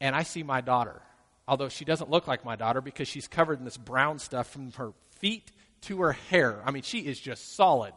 [0.00, 1.02] and I see my daughter
[1.46, 4.72] although she doesn't look like my daughter because she's covered in this brown stuff from
[4.72, 6.62] her feet to her hair.
[6.64, 7.92] I mean, she is just solid.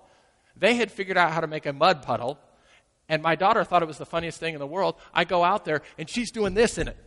[0.56, 2.40] They had figured out how to make a mud puddle,
[3.08, 4.96] and my daughter thought it was the funniest thing in the world.
[5.13, 6.98] I go out there, and she's doing this in it,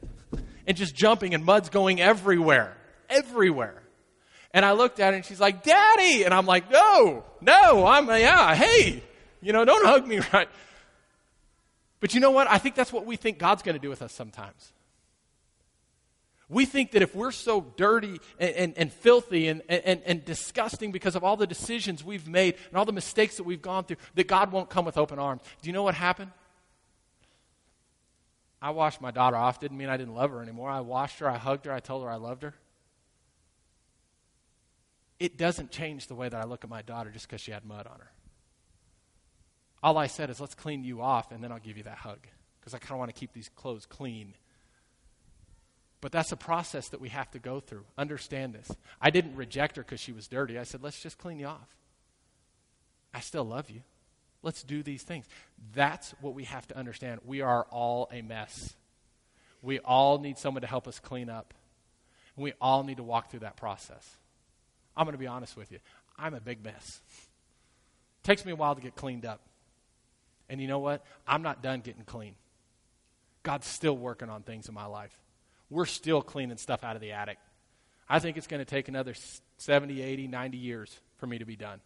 [0.66, 2.76] and just jumping, and mud's going everywhere.
[3.08, 3.82] Everywhere.
[4.52, 6.24] And I looked at her, and she's like, Daddy!
[6.24, 9.02] And I'm like, No, no, I'm, yeah, hey,
[9.40, 10.48] you know, don't hug me right.
[12.00, 12.48] But you know what?
[12.48, 14.72] I think that's what we think God's going to do with us sometimes.
[16.48, 20.90] We think that if we're so dirty and, and, and filthy and, and, and disgusting
[20.90, 23.98] because of all the decisions we've made and all the mistakes that we've gone through,
[24.16, 25.42] that God won't come with open arms.
[25.62, 26.32] Do you know what happened?
[28.62, 29.60] I washed my daughter off.
[29.60, 30.70] Didn't mean I didn't love her anymore.
[30.70, 32.54] I washed her, I hugged her, I told her I loved her.
[35.18, 37.64] It doesn't change the way that I look at my daughter just because she had
[37.64, 38.10] mud on her.
[39.82, 42.26] All I said is, let's clean you off, and then I'll give you that hug
[42.58, 44.34] because I kind of want to keep these clothes clean
[46.00, 47.84] but that's a process that we have to go through.
[47.98, 48.70] Understand this.
[49.00, 50.58] I didn't reject her because she was dirty.
[50.58, 51.76] I said, let's just clean you off.
[53.12, 53.82] I still love you.
[54.42, 55.26] Let's do these things.
[55.74, 57.20] That's what we have to understand.
[57.24, 58.74] We are all a mess.
[59.62, 61.52] We all need someone to help us clean up.
[62.36, 64.16] We all need to walk through that process.
[64.96, 65.78] I'm going to be honest with you.
[66.18, 67.00] I'm a big mess.
[68.22, 69.40] It takes me a while to get cleaned up.
[70.48, 71.04] And you know what?
[71.26, 72.34] I'm not done getting clean.
[73.42, 75.16] God's still working on things in my life
[75.70, 77.38] we're still cleaning stuff out of the attic.
[78.08, 79.14] I think it's going to take another
[79.58, 81.80] 70, 80, 90 years for me to be done.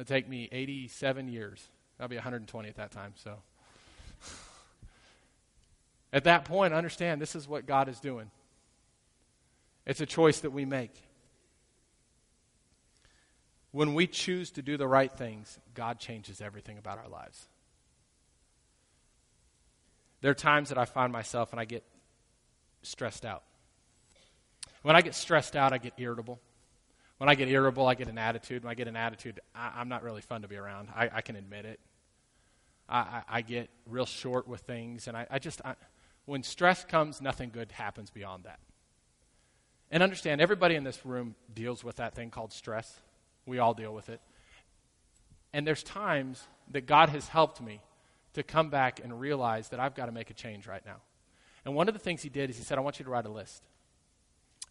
[0.00, 1.68] It'll take me 87 years.
[2.00, 3.36] I'll be 120 at that time, so.
[6.10, 8.30] At that point, understand this is what God is doing.
[9.84, 10.94] It's a choice that we make.
[13.72, 17.46] When we choose to do the right things, God changes everything about our lives.
[20.22, 21.84] There are times that I find myself and I get
[22.82, 23.42] stressed out.
[24.80, 26.40] When I get stressed out, I get irritable.
[27.20, 28.64] When I get irritable, I get an attitude.
[28.64, 30.88] When I get an attitude, I, am not really fun to be around.
[30.96, 31.78] I, I can admit it.
[32.88, 35.60] I, I, I, get real short with things, and I, I just,
[36.24, 38.58] when stress comes, nothing good happens beyond that.
[39.90, 42.98] And understand, everybody in this room deals with that thing called stress.
[43.44, 44.22] We all deal with it.
[45.52, 47.82] And there's times that God has helped me
[48.32, 51.02] to come back and realize that I've got to make a change right now.
[51.66, 53.26] And one of the things he did is he said, I want you to write
[53.26, 53.62] a list.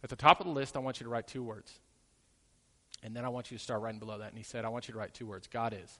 [0.02, 1.78] At the top of the list, I want you to write two words.
[3.02, 4.28] And then I want you to start writing below that.
[4.28, 5.98] And he said, I want you to write two words God is.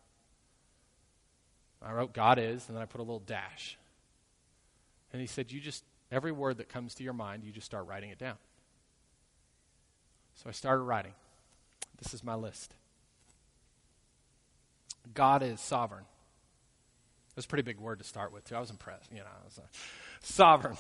[1.83, 3.79] I wrote God is, and then I put a little dash.
[5.13, 5.83] And he said, You just,
[6.13, 8.37] every word that comes to your mind, you just start writing it down.
[10.35, 11.13] So I started writing.
[12.03, 12.75] This is my list
[15.15, 16.05] God is sovereign.
[17.35, 18.57] That's a pretty big word to start with, too.
[18.57, 19.11] I was impressed.
[19.11, 19.63] You know, was, uh,
[20.21, 20.77] sovereign.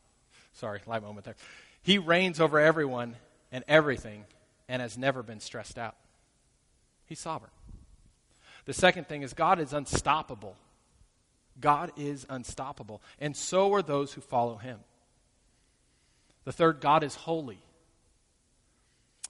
[0.54, 1.36] Sorry, light moment there.
[1.82, 3.16] He reigns over everyone
[3.52, 4.24] and everything
[4.70, 5.96] and has never been stressed out.
[7.04, 7.50] He's sovereign.
[8.66, 10.56] The second thing is God is unstoppable.
[11.60, 14.78] God is unstoppable, and so are those who follow him.
[16.44, 17.58] The third, God is holy.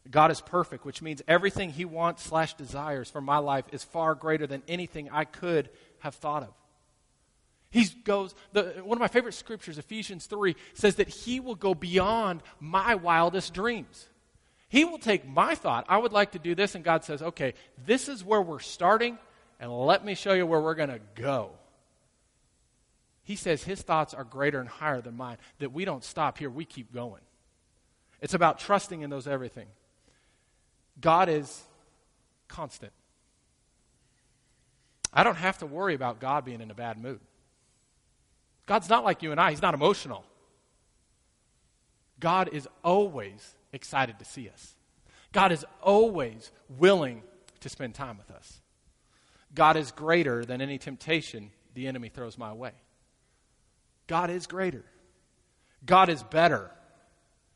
[0.08, 4.14] God is perfect, which means everything he wants slash desires for my life is far
[4.14, 6.54] greater than anything I could have thought of.
[7.70, 11.74] He goes, the, one of my favorite scriptures, Ephesians 3, says that he will go
[11.74, 14.08] beyond my wildest dreams.
[14.70, 17.54] He will take my thought, I would like to do this, and God says, okay,
[17.84, 19.18] this is where we're starting,
[19.58, 21.50] and let me show you where we're going to go.
[23.24, 26.48] He says his thoughts are greater and higher than mine, that we don't stop here,
[26.48, 27.20] we keep going.
[28.20, 29.66] It's about trusting in those everything.
[31.00, 31.62] God is
[32.46, 32.92] constant.
[35.12, 37.18] I don't have to worry about God being in a bad mood.
[38.66, 40.24] God's not like you and I, He's not emotional.
[42.20, 44.74] God is always excited to see us.
[45.32, 47.22] God is always willing
[47.60, 48.60] to spend time with us.
[49.54, 52.72] God is greater than any temptation the enemy throws my way.
[54.06, 54.84] God is greater.
[55.84, 56.70] God is better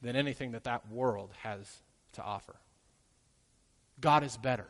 [0.03, 2.55] than anything that that world has to offer.
[4.01, 4.67] God is better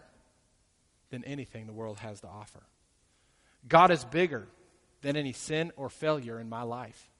[1.10, 2.62] than anything the world has to offer.
[3.68, 4.48] God is bigger
[5.02, 7.10] than any sin or failure in my life.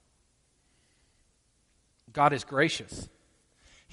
[2.13, 3.09] God is gracious.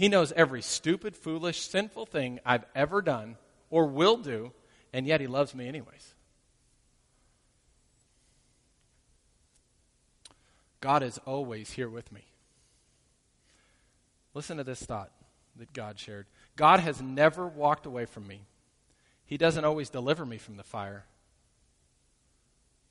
[0.01, 3.37] He knows every stupid, foolish, sinful thing I've ever done
[3.69, 4.51] or will do,
[4.91, 6.15] and yet He loves me anyways.
[10.79, 12.21] God is always here with me.
[14.33, 15.11] Listen to this thought
[15.57, 18.41] that God shared God has never walked away from me.
[19.27, 21.05] He doesn't always deliver me from the fire,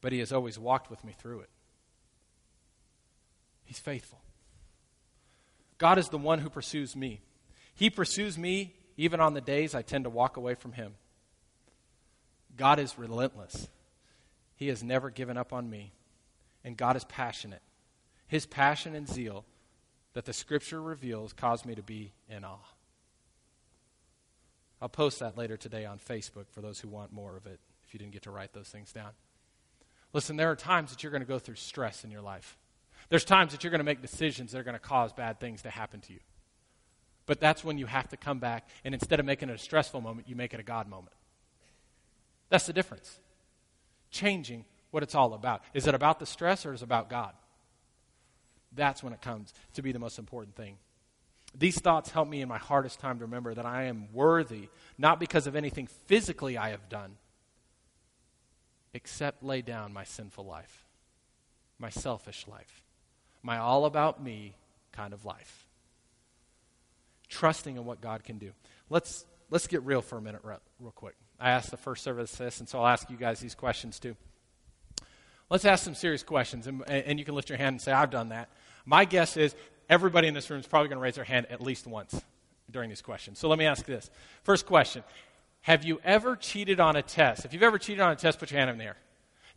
[0.01, 1.51] but He has always walked with me through it.
[3.65, 4.21] He's faithful.
[5.81, 7.23] God is the one who pursues me.
[7.75, 10.95] He pursues me even on the days I tend to walk away from Him.
[12.55, 13.67] God is relentless.
[14.57, 15.93] He has never given up on me.
[16.63, 17.63] And God is passionate.
[18.29, 19.47] His passion and zeal
[20.13, 22.59] that the Scripture reveals cause me to be in awe.
[24.83, 27.95] I'll post that later today on Facebook for those who want more of it, if
[27.95, 29.13] you didn't get to write those things down.
[30.13, 32.59] Listen, there are times that you're going to go through stress in your life.
[33.11, 35.63] There's times that you're going to make decisions that are going to cause bad things
[35.63, 36.21] to happen to you.
[37.27, 40.01] But that's when you have to come back, and instead of making it a stressful
[40.01, 41.13] moment, you make it a God moment.
[42.49, 43.19] That's the difference.
[44.11, 45.63] Changing what it's all about.
[45.75, 47.35] Is it about the stress or is it about God?
[48.73, 50.77] That's when it comes to be the most important thing.
[51.57, 54.69] These thoughts help me in my hardest time to remember that I am worthy,
[54.99, 57.17] not because of anything physically I have done,
[58.95, 60.85] except lay down my sinful life,
[61.79, 62.80] my selfish life,
[63.43, 64.55] my all about me
[64.93, 65.67] kind of life.
[67.29, 68.51] Trusting in what God can do.
[68.89, 71.15] Let's, let's get real for a minute, real quick.
[71.39, 74.17] I asked the first service this, and so I'll ask you guys these questions too.
[75.49, 78.11] Let's ask some serious questions, and, and you can lift your hand and say, I've
[78.11, 78.51] done that.
[78.85, 79.55] My guess is
[79.89, 82.21] everybody in this room is probably going to raise their hand at least once
[82.71, 83.39] during these questions.
[83.39, 84.11] So let me ask this.
[84.45, 85.03] First question
[85.63, 87.45] Have you ever cheated on a test?
[87.45, 88.97] If you've ever cheated on a test, put your hand in the air.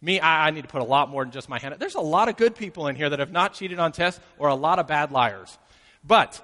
[0.04, 1.76] Me, I, I need to put a lot more than just my hand.
[1.80, 4.50] There's a lot of good people in here that have not cheated on tests or
[4.50, 5.58] a lot of bad liars.
[6.04, 6.42] But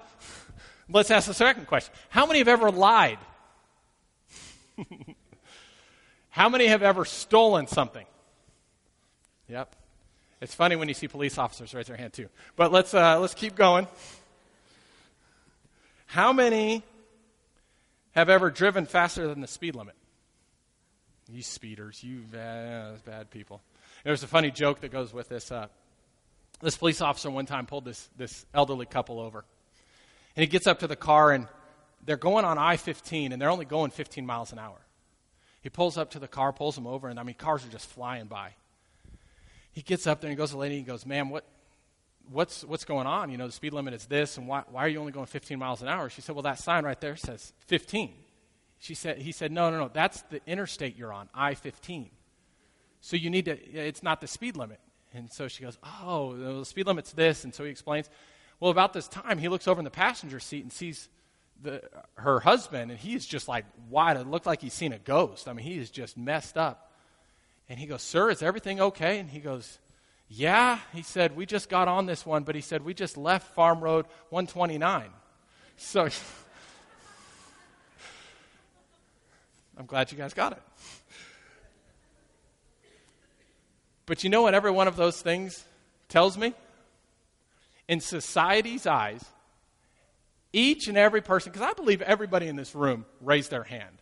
[0.90, 3.20] let's ask the second question How many have ever lied?
[6.30, 8.06] How many have ever stolen something?
[9.50, 9.76] Yep.
[10.40, 12.30] It's funny when you see police officers raise their hand too.
[12.56, 13.88] But let's, uh, let's keep going.
[16.06, 16.82] How many
[18.12, 19.96] have ever driven faster than the speed limit?
[21.32, 23.62] You speeders, you bad, bad people.
[24.04, 25.52] There's a funny joke that goes with this.
[25.52, 25.68] Uh,
[26.62, 29.46] this police officer one time pulled this, this elderly couple over.
[30.36, 31.48] And he gets up to the car, and
[32.06, 34.78] they're going on I 15, and they're only going 15 miles an hour.
[35.62, 37.88] He pulls up to the car, pulls them over, and I mean, cars are just
[37.88, 38.54] flying by
[39.72, 41.46] he gets up there and he goes to the lady and he goes, Ma'am, what,
[42.30, 43.32] what's, what's going on?
[43.32, 45.58] You know, the speed limit is this, and why, why are you only going 15
[45.58, 46.10] miles an hour?
[46.10, 48.14] She said, Well, that sign right there says 15.
[48.80, 52.10] She said, he said, No, no, no, that's the interstate you're on, I 15.
[53.02, 54.80] So you need to, it's not the speed limit.
[55.14, 57.44] And so she goes, Oh, the speed limit's this.
[57.44, 58.10] And so he explains,
[58.60, 61.10] Well, about this time, he looks over in the passenger seat and sees
[61.62, 61.82] the,
[62.16, 64.18] her husband, and he's just like wide.
[64.18, 65.48] It looked like he's seen a ghost.
[65.48, 66.92] I mean, he is just messed up.
[67.68, 69.20] And he goes, Sir, is everything okay?
[69.20, 69.78] And he goes,
[70.28, 70.80] Yeah.
[70.94, 73.82] He said, We just got on this one, but he said, We just left Farm
[73.82, 75.10] Road 129.
[75.76, 76.08] So
[79.80, 80.62] I'm glad you guys got it.
[84.06, 85.64] But you know what every one of those things
[86.10, 86.54] tells me?
[87.88, 89.24] In society's eyes,
[90.52, 94.02] each and every person, because I believe everybody in this room raised their hand.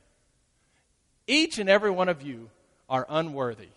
[1.28, 2.50] Each and every one of you
[2.90, 3.70] are unworthy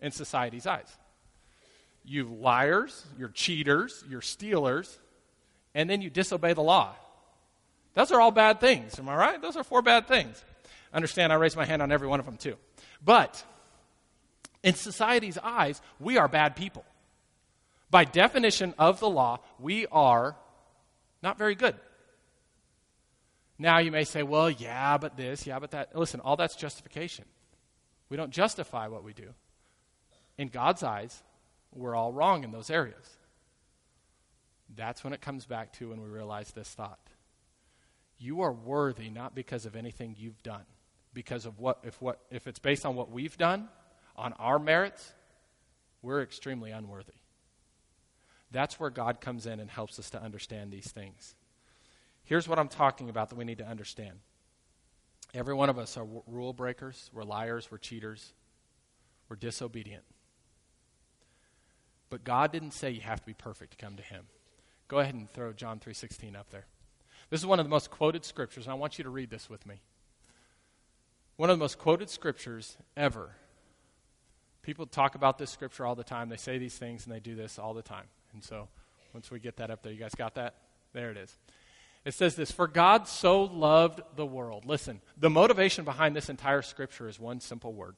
[0.00, 0.88] in society's eyes.
[2.04, 4.98] You liars, you're cheaters, you're stealers,
[5.74, 6.94] and then you disobey the law.
[7.96, 9.40] Those are all bad things, am I right?
[9.40, 10.44] Those are four bad things.
[10.92, 12.56] Understand, I raise my hand on every one of them too.
[13.02, 13.42] But
[14.62, 16.84] in society's eyes, we are bad people.
[17.90, 20.36] By definition of the law, we are
[21.22, 21.74] not very good.
[23.58, 25.96] Now you may say, well, yeah, but this, yeah, but that.
[25.96, 27.24] Listen, all that's justification.
[28.10, 29.30] We don't justify what we do.
[30.36, 31.22] In God's eyes,
[31.74, 33.16] we're all wrong in those areas.
[34.76, 36.98] That's when it comes back to when we realize this thought.
[38.18, 40.64] You are worthy not because of anything you've done,
[41.12, 43.68] because of what if what if it's based on what we've done,
[44.16, 45.12] on our merits,
[46.02, 47.12] we're extremely unworthy.
[48.50, 51.34] That's where God comes in and helps us to understand these things.
[52.24, 54.18] Here's what I'm talking about that we need to understand.
[55.34, 58.32] Every one of us are w- rule breakers, we're liars, we're cheaters,
[59.28, 60.04] we're disobedient.
[62.08, 64.26] But God didn't say you have to be perfect to come to him.
[64.88, 66.66] Go ahead and throw John 3:16 up there.
[67.30, 69.50] This is one of the most quoted scriptures, and I want you to read this
[69.50, 69.80] with me.
[71.36, 73.30] One of the most quoted scriptures ever.
[74.62, 76.28] People talk about this scripture all the time.
[76.28, 78.06] They say these things and they do this all the time.
[78.32, 78.68] And so
[79.12, 80.54] once we get that up there, you guys got that?
[80.92, 81.36] There it is.
[82.04, 84.64] It says this For God so loved the world.
[84.64, 87.96] Listen, the motivation behind this entire scripture is one simple word.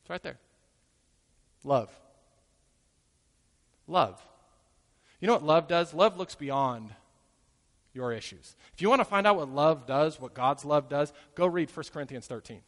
[0.00, 0.38] It's right there
[1.64, 1.90] love.
[3.86, 4.24] Love.
[5.20, 5.92] You know what love does?
[5.92, 6.94] Love looks beyond
[7.92, 8.56] your issues.
[8.74, 11.70] If you want to find out what love does, what God's love does, go read
[11.74, 12.60] 1 Corinthians 13.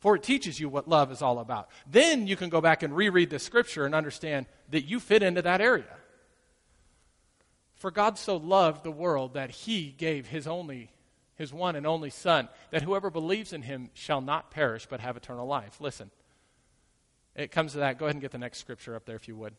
[0.00, 1.68] For it teaches you what love is all about.
[1.90, 5.42] Then you can go back and reread the scripture and understand that you fit into
[5.42, 5.96] that area.
[7.74, 10.90] For God so loved the world that he gave his only
[11.34, 15.16] his one and only son that whoever believes in him shall not perish but have
[15.16, 15.80] eternal life.
[15.80, 16.10] Listen.
[17.36, 17.98] It comes to that.
[17.98, 19.54] Go ahead and get the next scripture up there if you would.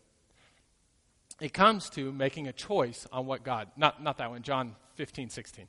[1.39, 5.29] It comes to making a choice on what God, not, not that one, John 15,
[5.29, 5.67] 16.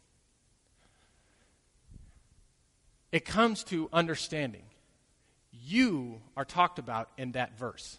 [3.12, 4.64] It comes to understanding.
[5.52, 7.98] You are talked about in that verse.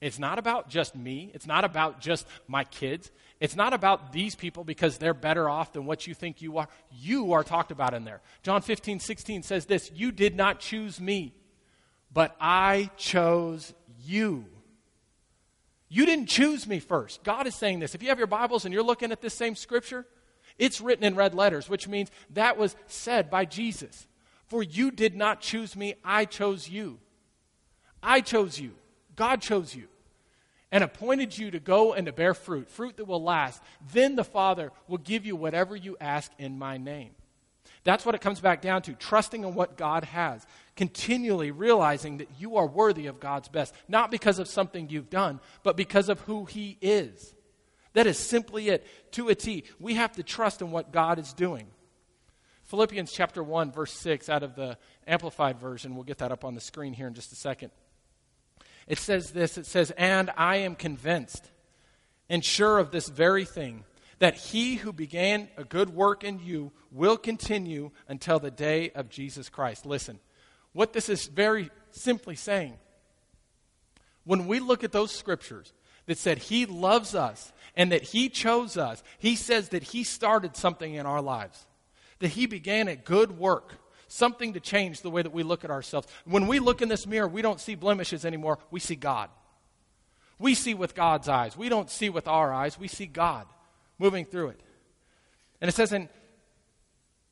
[0.00, 1.30] It's not about just me.
[1.32, 3.12] It's not about just my kids.
[3.38, 6.68] It's not about these people because they're better off than what you think you are.
[6.90, 8.20] You are talked about in there.
[8.42, 11.34] John 15, 16 says this You did not choose me,
[12.12, 13.72] but I chose
[14.04, 14.46] you.
[15.92, 17.22] You didn't choose me first.
[17.22, 17.94] God is saying this.
[17.94, 20.06] If you have your Bibles and you're looking at this same scripture,
[20.58, 24.06] it's written in red letters, which means that was said by Jesus.
[24.46, 26.98] For you did not choose me, I chose you.
[28.02, 28.70] I chose you.
[29.16, 29.88] God chose you
[30.70, 33.62] and appointed you to go and to bear fruit, fruit that will last.
[33.92, 37.10] Then the Father will give you whatever you ask in my name.
[37.84, 42.28] That's what it comes back down to trusting in what God has, continually realizing that
[42.38, 46.20] you are worthy of God's best, not because of something you've done, but because of
[46.20, 47.34] who He is.
[47.94, 49.64] That is simply it, to a T.
[49.80, 51.66] We have to trust in what God is doing.
[52.64, 56.54] Philippians chapter 1, verse 6, out of the Amplified Version, we'll get that up on
[56.54, 57.70] the screen here in just a second.
[58.86, 61.50] It says this it says, And I am convinced
[62.28, 63.84] and sure of this very thing,
[64.22, 69.08] that he who began a good work in you will continue until the day of
[69.08, 69.84] Jesus Christ.
[69.84, 70.20] Listen,
[70.72, 72.74] what this is very simply saying,
[74.22, 75.72] when we look at those scriptures
[76.06, 80.54] that said he loves us and that he chose us, he says that he started
[80.54, 81.66] something in our lives,
[82.20, 83.74] that he began a good work
[84.06, 86.06] something to change the way that we look at ourselves.
[86.26, 89.30] When we look in this mirror, we don't see blemishes anymore, we see God.
[90.38, 91.56] We see with God's eyes.
[91.56, 93.46] We don't see with our eyes, we see God
[94.02, 94.60] moving through it.
[95.60, 96.08] And it says, in,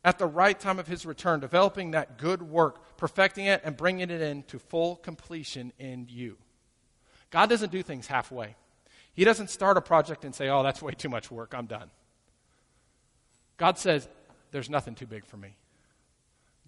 [0.05, 4.09] at the right time of his return, developing that good work, perfecting it, and bringing
[4.09, 6.39] it into full completion in you.
[7.31, 8.55] God doesn't do things halfway.
[9.14, 11.91] He doesn't start a project and say, oh, that's way too much work, I'm done.
[13.57, 14.09] God says,
[14.53, 15.57] there's nothing too big for me.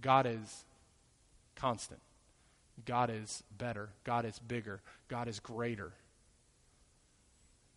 [0.00, 0.64] God is
[1.54, 2.00] constant.
[2.84, 3.90] God is better.
[4.02, 4.80] God is bigger.
[5.06, 5.92] God is greater.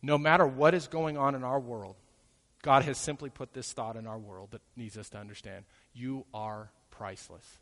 [0.01, 1.95] No matter what is going on in our world,
[2.65, 5.65] God has simply put this thought in our world that needs us to understand.
[5.93, 7.59] You are priceless.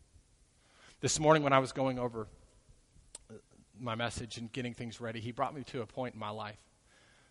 [1.02, 2.28] This morning, when I was going over
[3.78, 6.60] my message and getting things ready, He brought me to a point in my life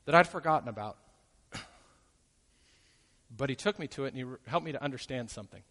[0.04, 0.98] that I'd forgotten about.
[3.34, 5.62] but He took me to it and He helped me to understand something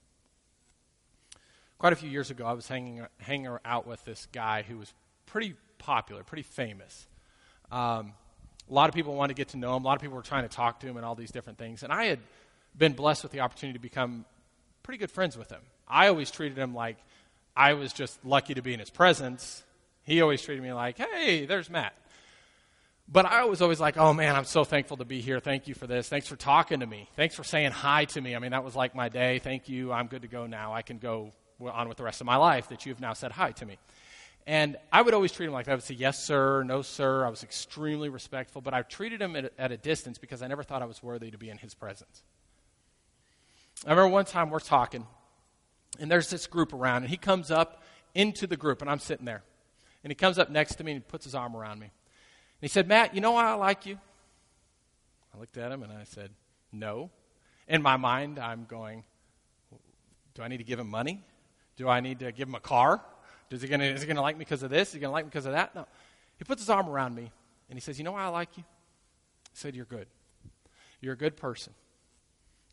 [1.81, 4.93] quite a few years ago, I was hanging, hanging out with this guy who was
[5.25, 7.07] pretty popular, pretty famous.
[7.71, 8.13] Um,
[8.71, 9.83] a lot of people wanted to get to know him.
[9.83, 11.83] A lot of people were trying to talk to him and all these different things.
[11.83, 12.19] And I had
[12.77, 14.23] been blessed with the opportunity to become
[14.81, 15.59] pretty good friends with him.
[15.87, 16.97] I always treated him like
[17.55, 19.61] I was just lucky to be in his presence.
[20.03, 21.93] He always treated me like, hey, there's Matt.
[23.11, 25.41] But I was always like, oh man, I'm so thankful to be here.
[25.41, 26.07] Thank you for this.
[26.07, 27.09] Thanks for talking to me.
[27.17, 28.37] Thanks for saying hi to me.
[28.37, 29.39] I mean, that was like my day.
[29.39, 29.91] Thank you.
[29.91, 30.73] I'm good to go now.
[30.73, 33.51] I can go on with the rest of my life that you've now said hi
[33.51, 33.77] to me.
[34.47, 35.73] And I would always treat him like that.
[35.73, 37.25] I would say, yes, sir, no, sir.
[37.25, 40.63] I was extremely respectful, but I treated him at, at a distance because I never
[40.63, 42.23] thought I was worthy to be in his presence.
[43.85, 45.05] I remember one time we're talking,
[45.99, 47.83] and there's this group around, and he comes up
[48.13, 49.43] into the group, and I'm sitting there.
[50.03, 51.85] And he comes up next to me and puts his arm around me.
[51.85, 51.91] And
[52.61, 53.99] he said, Matt, you know why I like you?
[55.33, 56.31] I looked at him and I said,
[56.71, 57.09] No.
[57.67, 59.03] In my mind, I'm going,
[60.33, 61.23] Do I need to give him money?
[61.77, 63.01] Do I need to give him a car?
[63.51, 64.89] Is he going to like me because of this?
[64.89, 65.75] Is he to like me because of that?
[65.75, 65.85] No.
[66.37, 67.31] He puts his arm around me
[67.69, 68.63] and he says, You know why I like you?
[69.51, 70.07] He said, You're good.
[71.01, 71.73] You're a good person.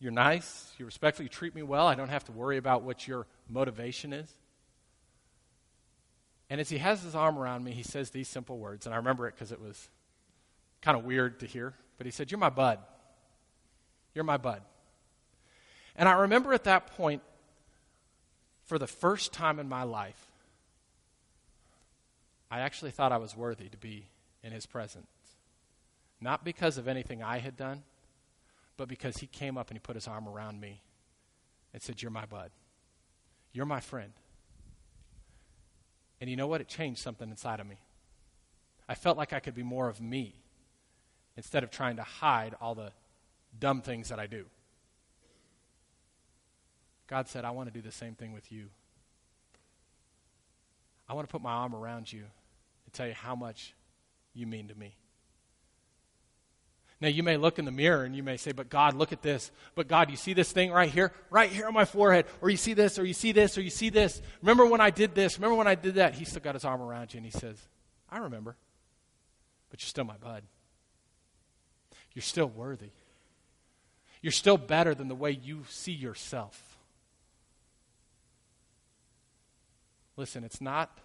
[0.01, 0.73] You're nice.
[0.79, 1.25] You're respectful.
[1.25, 1.87] You treat me well.
[1.87, 4.33] I don't have to worry about what your motivation is.
[6.51, 8.99] And as he has his arm around me, he says these simple words, and I
[8.99, 9.89] remember it because it was
[10.81, 11.75] kind of weird to hear.
[11.97, 12.79] But he said, You're my bud.
[14.15, 14.63] You're my bud.
[15.97, 17.23] And I remember at that point
[18.67, 20.28] for the first time in my life,
[22.51, 24.09] I actually thought I was worthy to be
[24.43, 25.07] in his presence.
[26.21, 27.83] Not because of anything I had done,
[28.77, 30.83] but because he came up and he put his arm around me
[31.73, 32.51] and said, You're my bud.
[33.53, 34.13] You're my friend.
[36.21, 36.61] And you know what?
[36.61, 37.79] It changed something inside of me.
[38.89, 40.35] I felt like I could be more of me
[41.37, 42.93] instead of trying to hide all the
[43.59, 44.47] dumb things that I do.
[47.07, 48.67] God said, I want to do the same thing with you.
[51.09, 52.25] I want to put my arm around you
[52.89, 53.75] and tell you how much
[54.33, 54.97] you mean to me.
[57.03, 59.21] Now, you may look in the mirror and you may say, But God, look at
[59.21, 59.51] this.
[59.75, 61.13] But God, you see this thing right here?
[61.29, 62.25] Right here on my forehead.
[62.41, 64.23] Or you see this, or you see this, or you see this.
[64.41, 65.37] Remember when I did this?
[65.37, 66.15] Remember when I did that?
[66.15, 67.59] He still got his arm around you and he says,
[68.09, 68.57] I remember.
[69.69, 70.45] But you're still my bud.
[72.15, 72.91] You're still worthy.
[74.23, 76.79] You're still better than the way you see yourself.
[80.17, 80.99] Listen, it's not,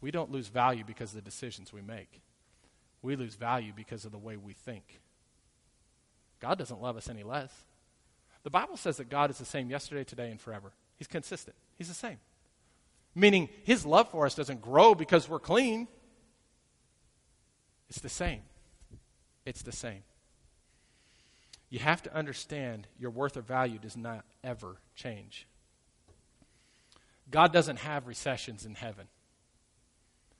[0.00, 2.20] we don't lose value because of the decisions we make.
[3.02, 5.00] We lose value because of the way we think.
[6.40, 7.52] God doesn't love us any less.
[8.44, 10.72] The Bible says that God is the same yesterday, today, and forever.
[10.96, 12.18] He's consistent, He's the same.
[13.14, 15.88] Meaning, His love for us doesn't grow because we're clean.
[17.88, 18.42] It's the same.
[19.44, 20.02] It's the same.
[21.70, 25.46] You have to understand your worth or value does not ever change.
[27.30, 29.06] God doesn't have recessions in heaven.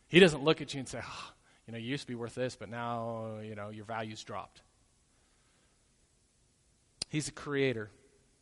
[0.09, 1.31] He doesn't look at you and say, oh,
[1.67, 4.63] you know, you used to be worth this, but now, you know, your value's dropped.
[7.09, 7.91] He's a creator,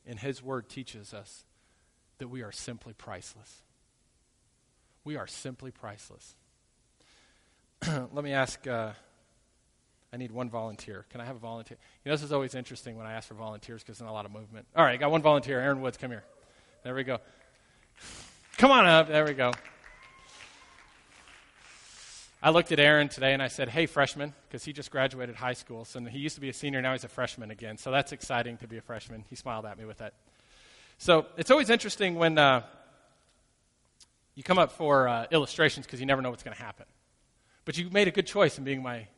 [0.06, 1.44] and His Word teaches us
[2.18, 3.62] that we are simply priceless.
[5.04, 6.34] We are simply priceless.
[7.86, 8.92] Let me ask uh,
[10.12, 11.04] I need one volunteer.
[11.10, 11.76] Can I have a volunteer?
[12.04, 14.14] You know, this is always interesting when I ask for volunteers because there's not a
[14.14, 14.66] lot of movement.
[14.74, 15.60] All right, I got one volunteer.
[15.60, 16.24] Aaron Woods, come here.
[16.84, 17.18] There we go.
[18.56, 19.08] Come on up.
[19.08, 19.52] There we go.
[22.42, 25.54] I looked at Aaron today and I said, Hey, freshman, because he just graduated high
[25.54, 25.84] school.
[25.84, 27.78] So he used to be a senior, now he's a freshman again.
[27.78, 29.24] So that's exciting to be a freshman.
[29.28, 30.14] He smiled at me with that.
[30.98, 32.62] So it's always interesting when uh,
[34.34, 36.86] you come up for uh, illustrations because you never know what's going to happen.
[37.64, 39.08] But you made a good choice in being my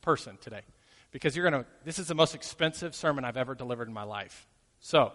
[0.00, 0.62] person today
[1.12, 4.02] because you're going to, this is the most expensive sermon I've ever delivered in my
[4.02, 4.46] life.
[4.80, 5.12] So,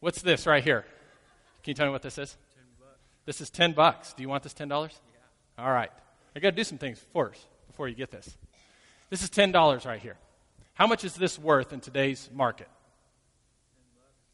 [0.00, 0.84] what's this right here?
[1.62, 2.36] Can you tell me what this is?
[3.26, 4.14] This is 10 bucks.
[4.14, 4.68] Do you want this $10?
[4.68, 5.64] Yeah.
[5.64, 5.90] All right.
[6.34, 8.36] I got to do some things first before you get this.
[9.08, 10.16] This is $10 right here.
[10.74, 12.68] How much is this worth in today's market?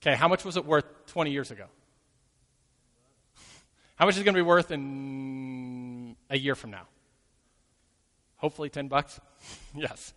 [0.03, 1.65] Okay, how much was it worth 20 years ago?
[3.97, 6.87] How much is it going to be worth in a year from now?
[8.37, 9.19] Hopefully 10 bucks?
[9.75, 10.13] yes.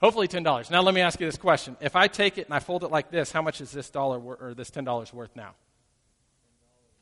[0.00, 0.70] Hopefully $10.
[0.70, 1.76] Now let me ask you this question.
[1.80, 4.18] If I take it and I fold it like this, how much is this dollar
[4.18, 5.54] wor- or this $10 worth now?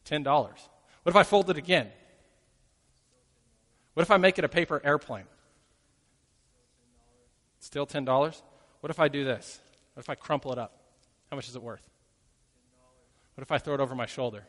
[0.07, 0.25] $10.
[0.25, 0.57] What
[1.07, 1.91] if I fold it again?
[3.95, 5.25] What if I make it a paper airplane?
[7.61, 8.43] Still $10?
[8.81, 9.61] What if I do this?
[9.95, 10.77] What if I crumple it up?
[11.31, 11.83] How much is it worth?
[13.35, 14.45] What if I throw it over my shoulder?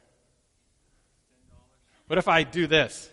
[2.08, 3.10] What if I do this?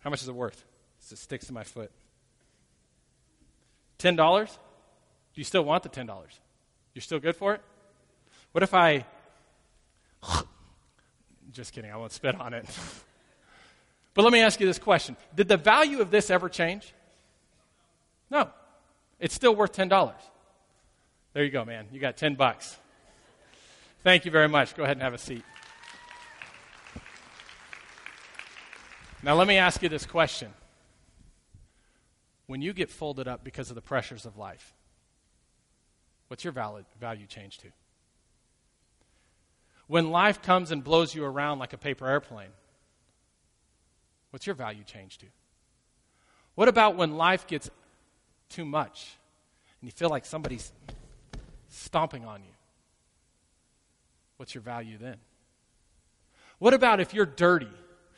[0.00, 0.64] How much is it worth?
[1.10, 1.90] It sticks to my foot.
[3.98, 4.46] $10?
[4.46, 4.54] Do
[5.34, 6.08] you still want the $10?
[6.94, 7.62] You're still good for it?
[8.52, 9.04] What if I.
[11.52, 12.66] Just kidding, I won't spit on it.
[14.14, 16.92] but let me ask you this question Did the value of this ever change?
[18.30, 18.50] No.
[19.18, 20.12] It's still worth $10.
[21.34, 21.86] There you go, man.
[21.92, 22.76] You got 10 bucks.
[24.02, 24.74] Thank you very much.
[24.74, 25.44] Go ahead and have a seat.
[29.22, 30.52] Now, let me ask you this question.
[32.46, 34.72] When you get folded up because of the pressures of life,
[36.28, 37.68] what's your value change to?
[39.86, 42.50] When life comes and blows you around like a paper airplane,
[44.30, 45.26] what's your value change to?
[46.54, 47.70] What about when life gets
[48.48, 49.16] too much
[49.80, 50.72] and you feel like somebody's
[51.68, 52.50] stomping on you?
[54.36, 55.16] What's your value then?
[56.58, 57.70] What about if you're dirty?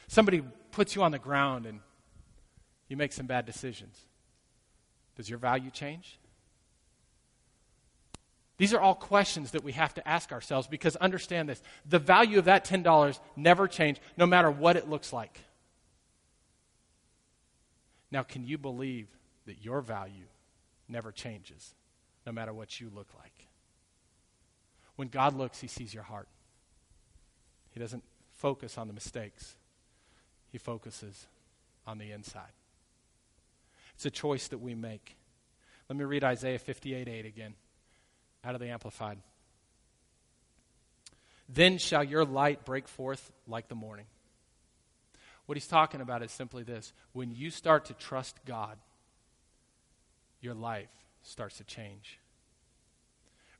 [0.08, 1.80] Somebody puts you on the ground and
[2.88, 3.98] you make some bad decisions.
[5.16, 6.18] Does your value change?
[8.58, 12.38] These are all questions that we have to ask ourselves because understand this the value
[12.38, 15.38] of that $10 never changed, no matter what it looks like.
[18.12, 19.08] Now, can you believe
[19.46, 20.26] that your value
[20.88, 21.74] never changes,
[22.24, 23.48] no matter what you look like?
[24.94, 26.28] When God looks, He sees your heart.
[27.70, 28.04] He doesn't
[28.34, 29.56] focus on the mistakes,
[30.50, 31.26] he focuses
[31.86, 32.52] on the inside.
[33.94, 35.16] It's a choice that we make.
[35.88, 37.54] Let me read Isaiah 58 8 again,
[38.44, 39.18] out of the Amplified.
[41.48, 44.06] Then shall your light break forth like the morning.
[45.46, 48.78] What he's talking about is simply this when you start to trust God,
[50.40, 50.88] your life
[51.22, 52.18] starts to change.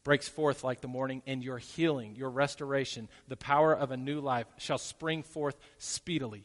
[0.05, 4.21] Breaks forth like the morning, and your healing, your restoration, the power of a new
[4.21, 6.45] life shall spring forth speedily.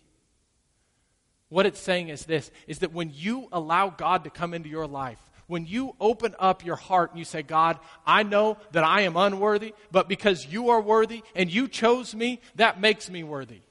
[1.49, 4.85] What it's saying is this is that when you allow God to come into your
[4.85, 9.01] life, when you open up your heart and you say, God, I know that I
[9.01, 13.61] am unworthy, but because you are worthy and you chose me, that makes me worthy.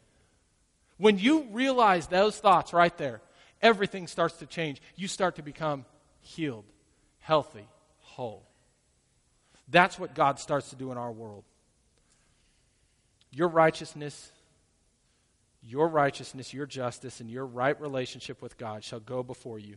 [0.98, 3.20] When you realize those thoughts right there,
[3.60, 4.80] everything starts to change.
[4.94, 5.84] You start to become
[6.20, 6.64] healed,
[7.18, 7.68] healthy,
[8.00, 8.46] whole.
[9.68, 11.44] That's what God starts to do in our world.
[13.30, 14.32] Your righteousness,
[15.62, 19.76] your righteousness, your justice, and your right relationship with God shall go before you,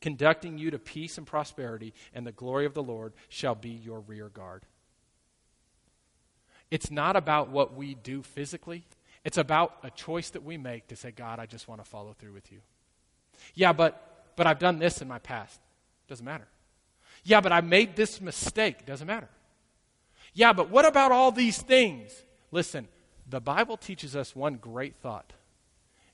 [0.00, 4.00] conducting you to peace and prosperity, and the glory of the Lord shall be your
[4.00, 4.64] rear guard.
[6.70, 8.84] It's not about what we do physically,
[9.24, 12.14] it's about a choice that we make to say, God, I just want to follow
[12.18, 12.60] through with you.
[13.54, 15.60] Yeah, but, but I've done this in my past.
[16.08, 16.48] Doesn't matter.
[17.24, 18.84] Yeah, but I made this mistake.
[18.84, 19.28] Doesn't matter.
[20.34, 22.10] Yeah, but what about all these things?
[22.50, 22.88] Listen,
[23.28, 25.32] the Bible teaches us one great thought.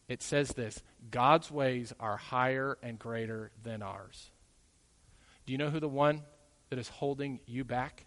[0.08, 4.30] It says this God's ways are higher and greater than ours.
[5.46, 6.22] Do you know who the one
[6.68, 8.04] that is holding you back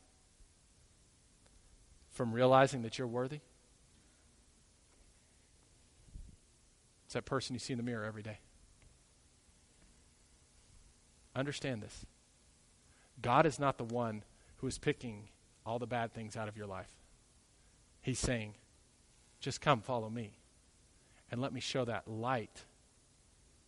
[2.11, 3.39] from realizing that you're worthy?
[7.12, 8.38] It's that person you see in the mirror every day.
[11.36, 12.05] Understand this.
[13.22, 14.24] God is not the one
[14.59, 15.24] who is picking
[15.66, 16.88] all the bad things out of your life.
[18.01, 18.53] He's saying,
[19.41, 20.32] just come follow me
[21.30, 22.64] and let me show that light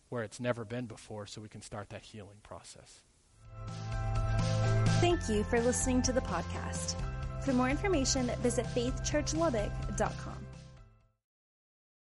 [0.08, 3.02] where it's never been before so we can start that healing process.
[5.02, 6.94] Thank you for listening to the podcast.
[7.42, 10.33] For more information, visit faithchurchlubbock.com.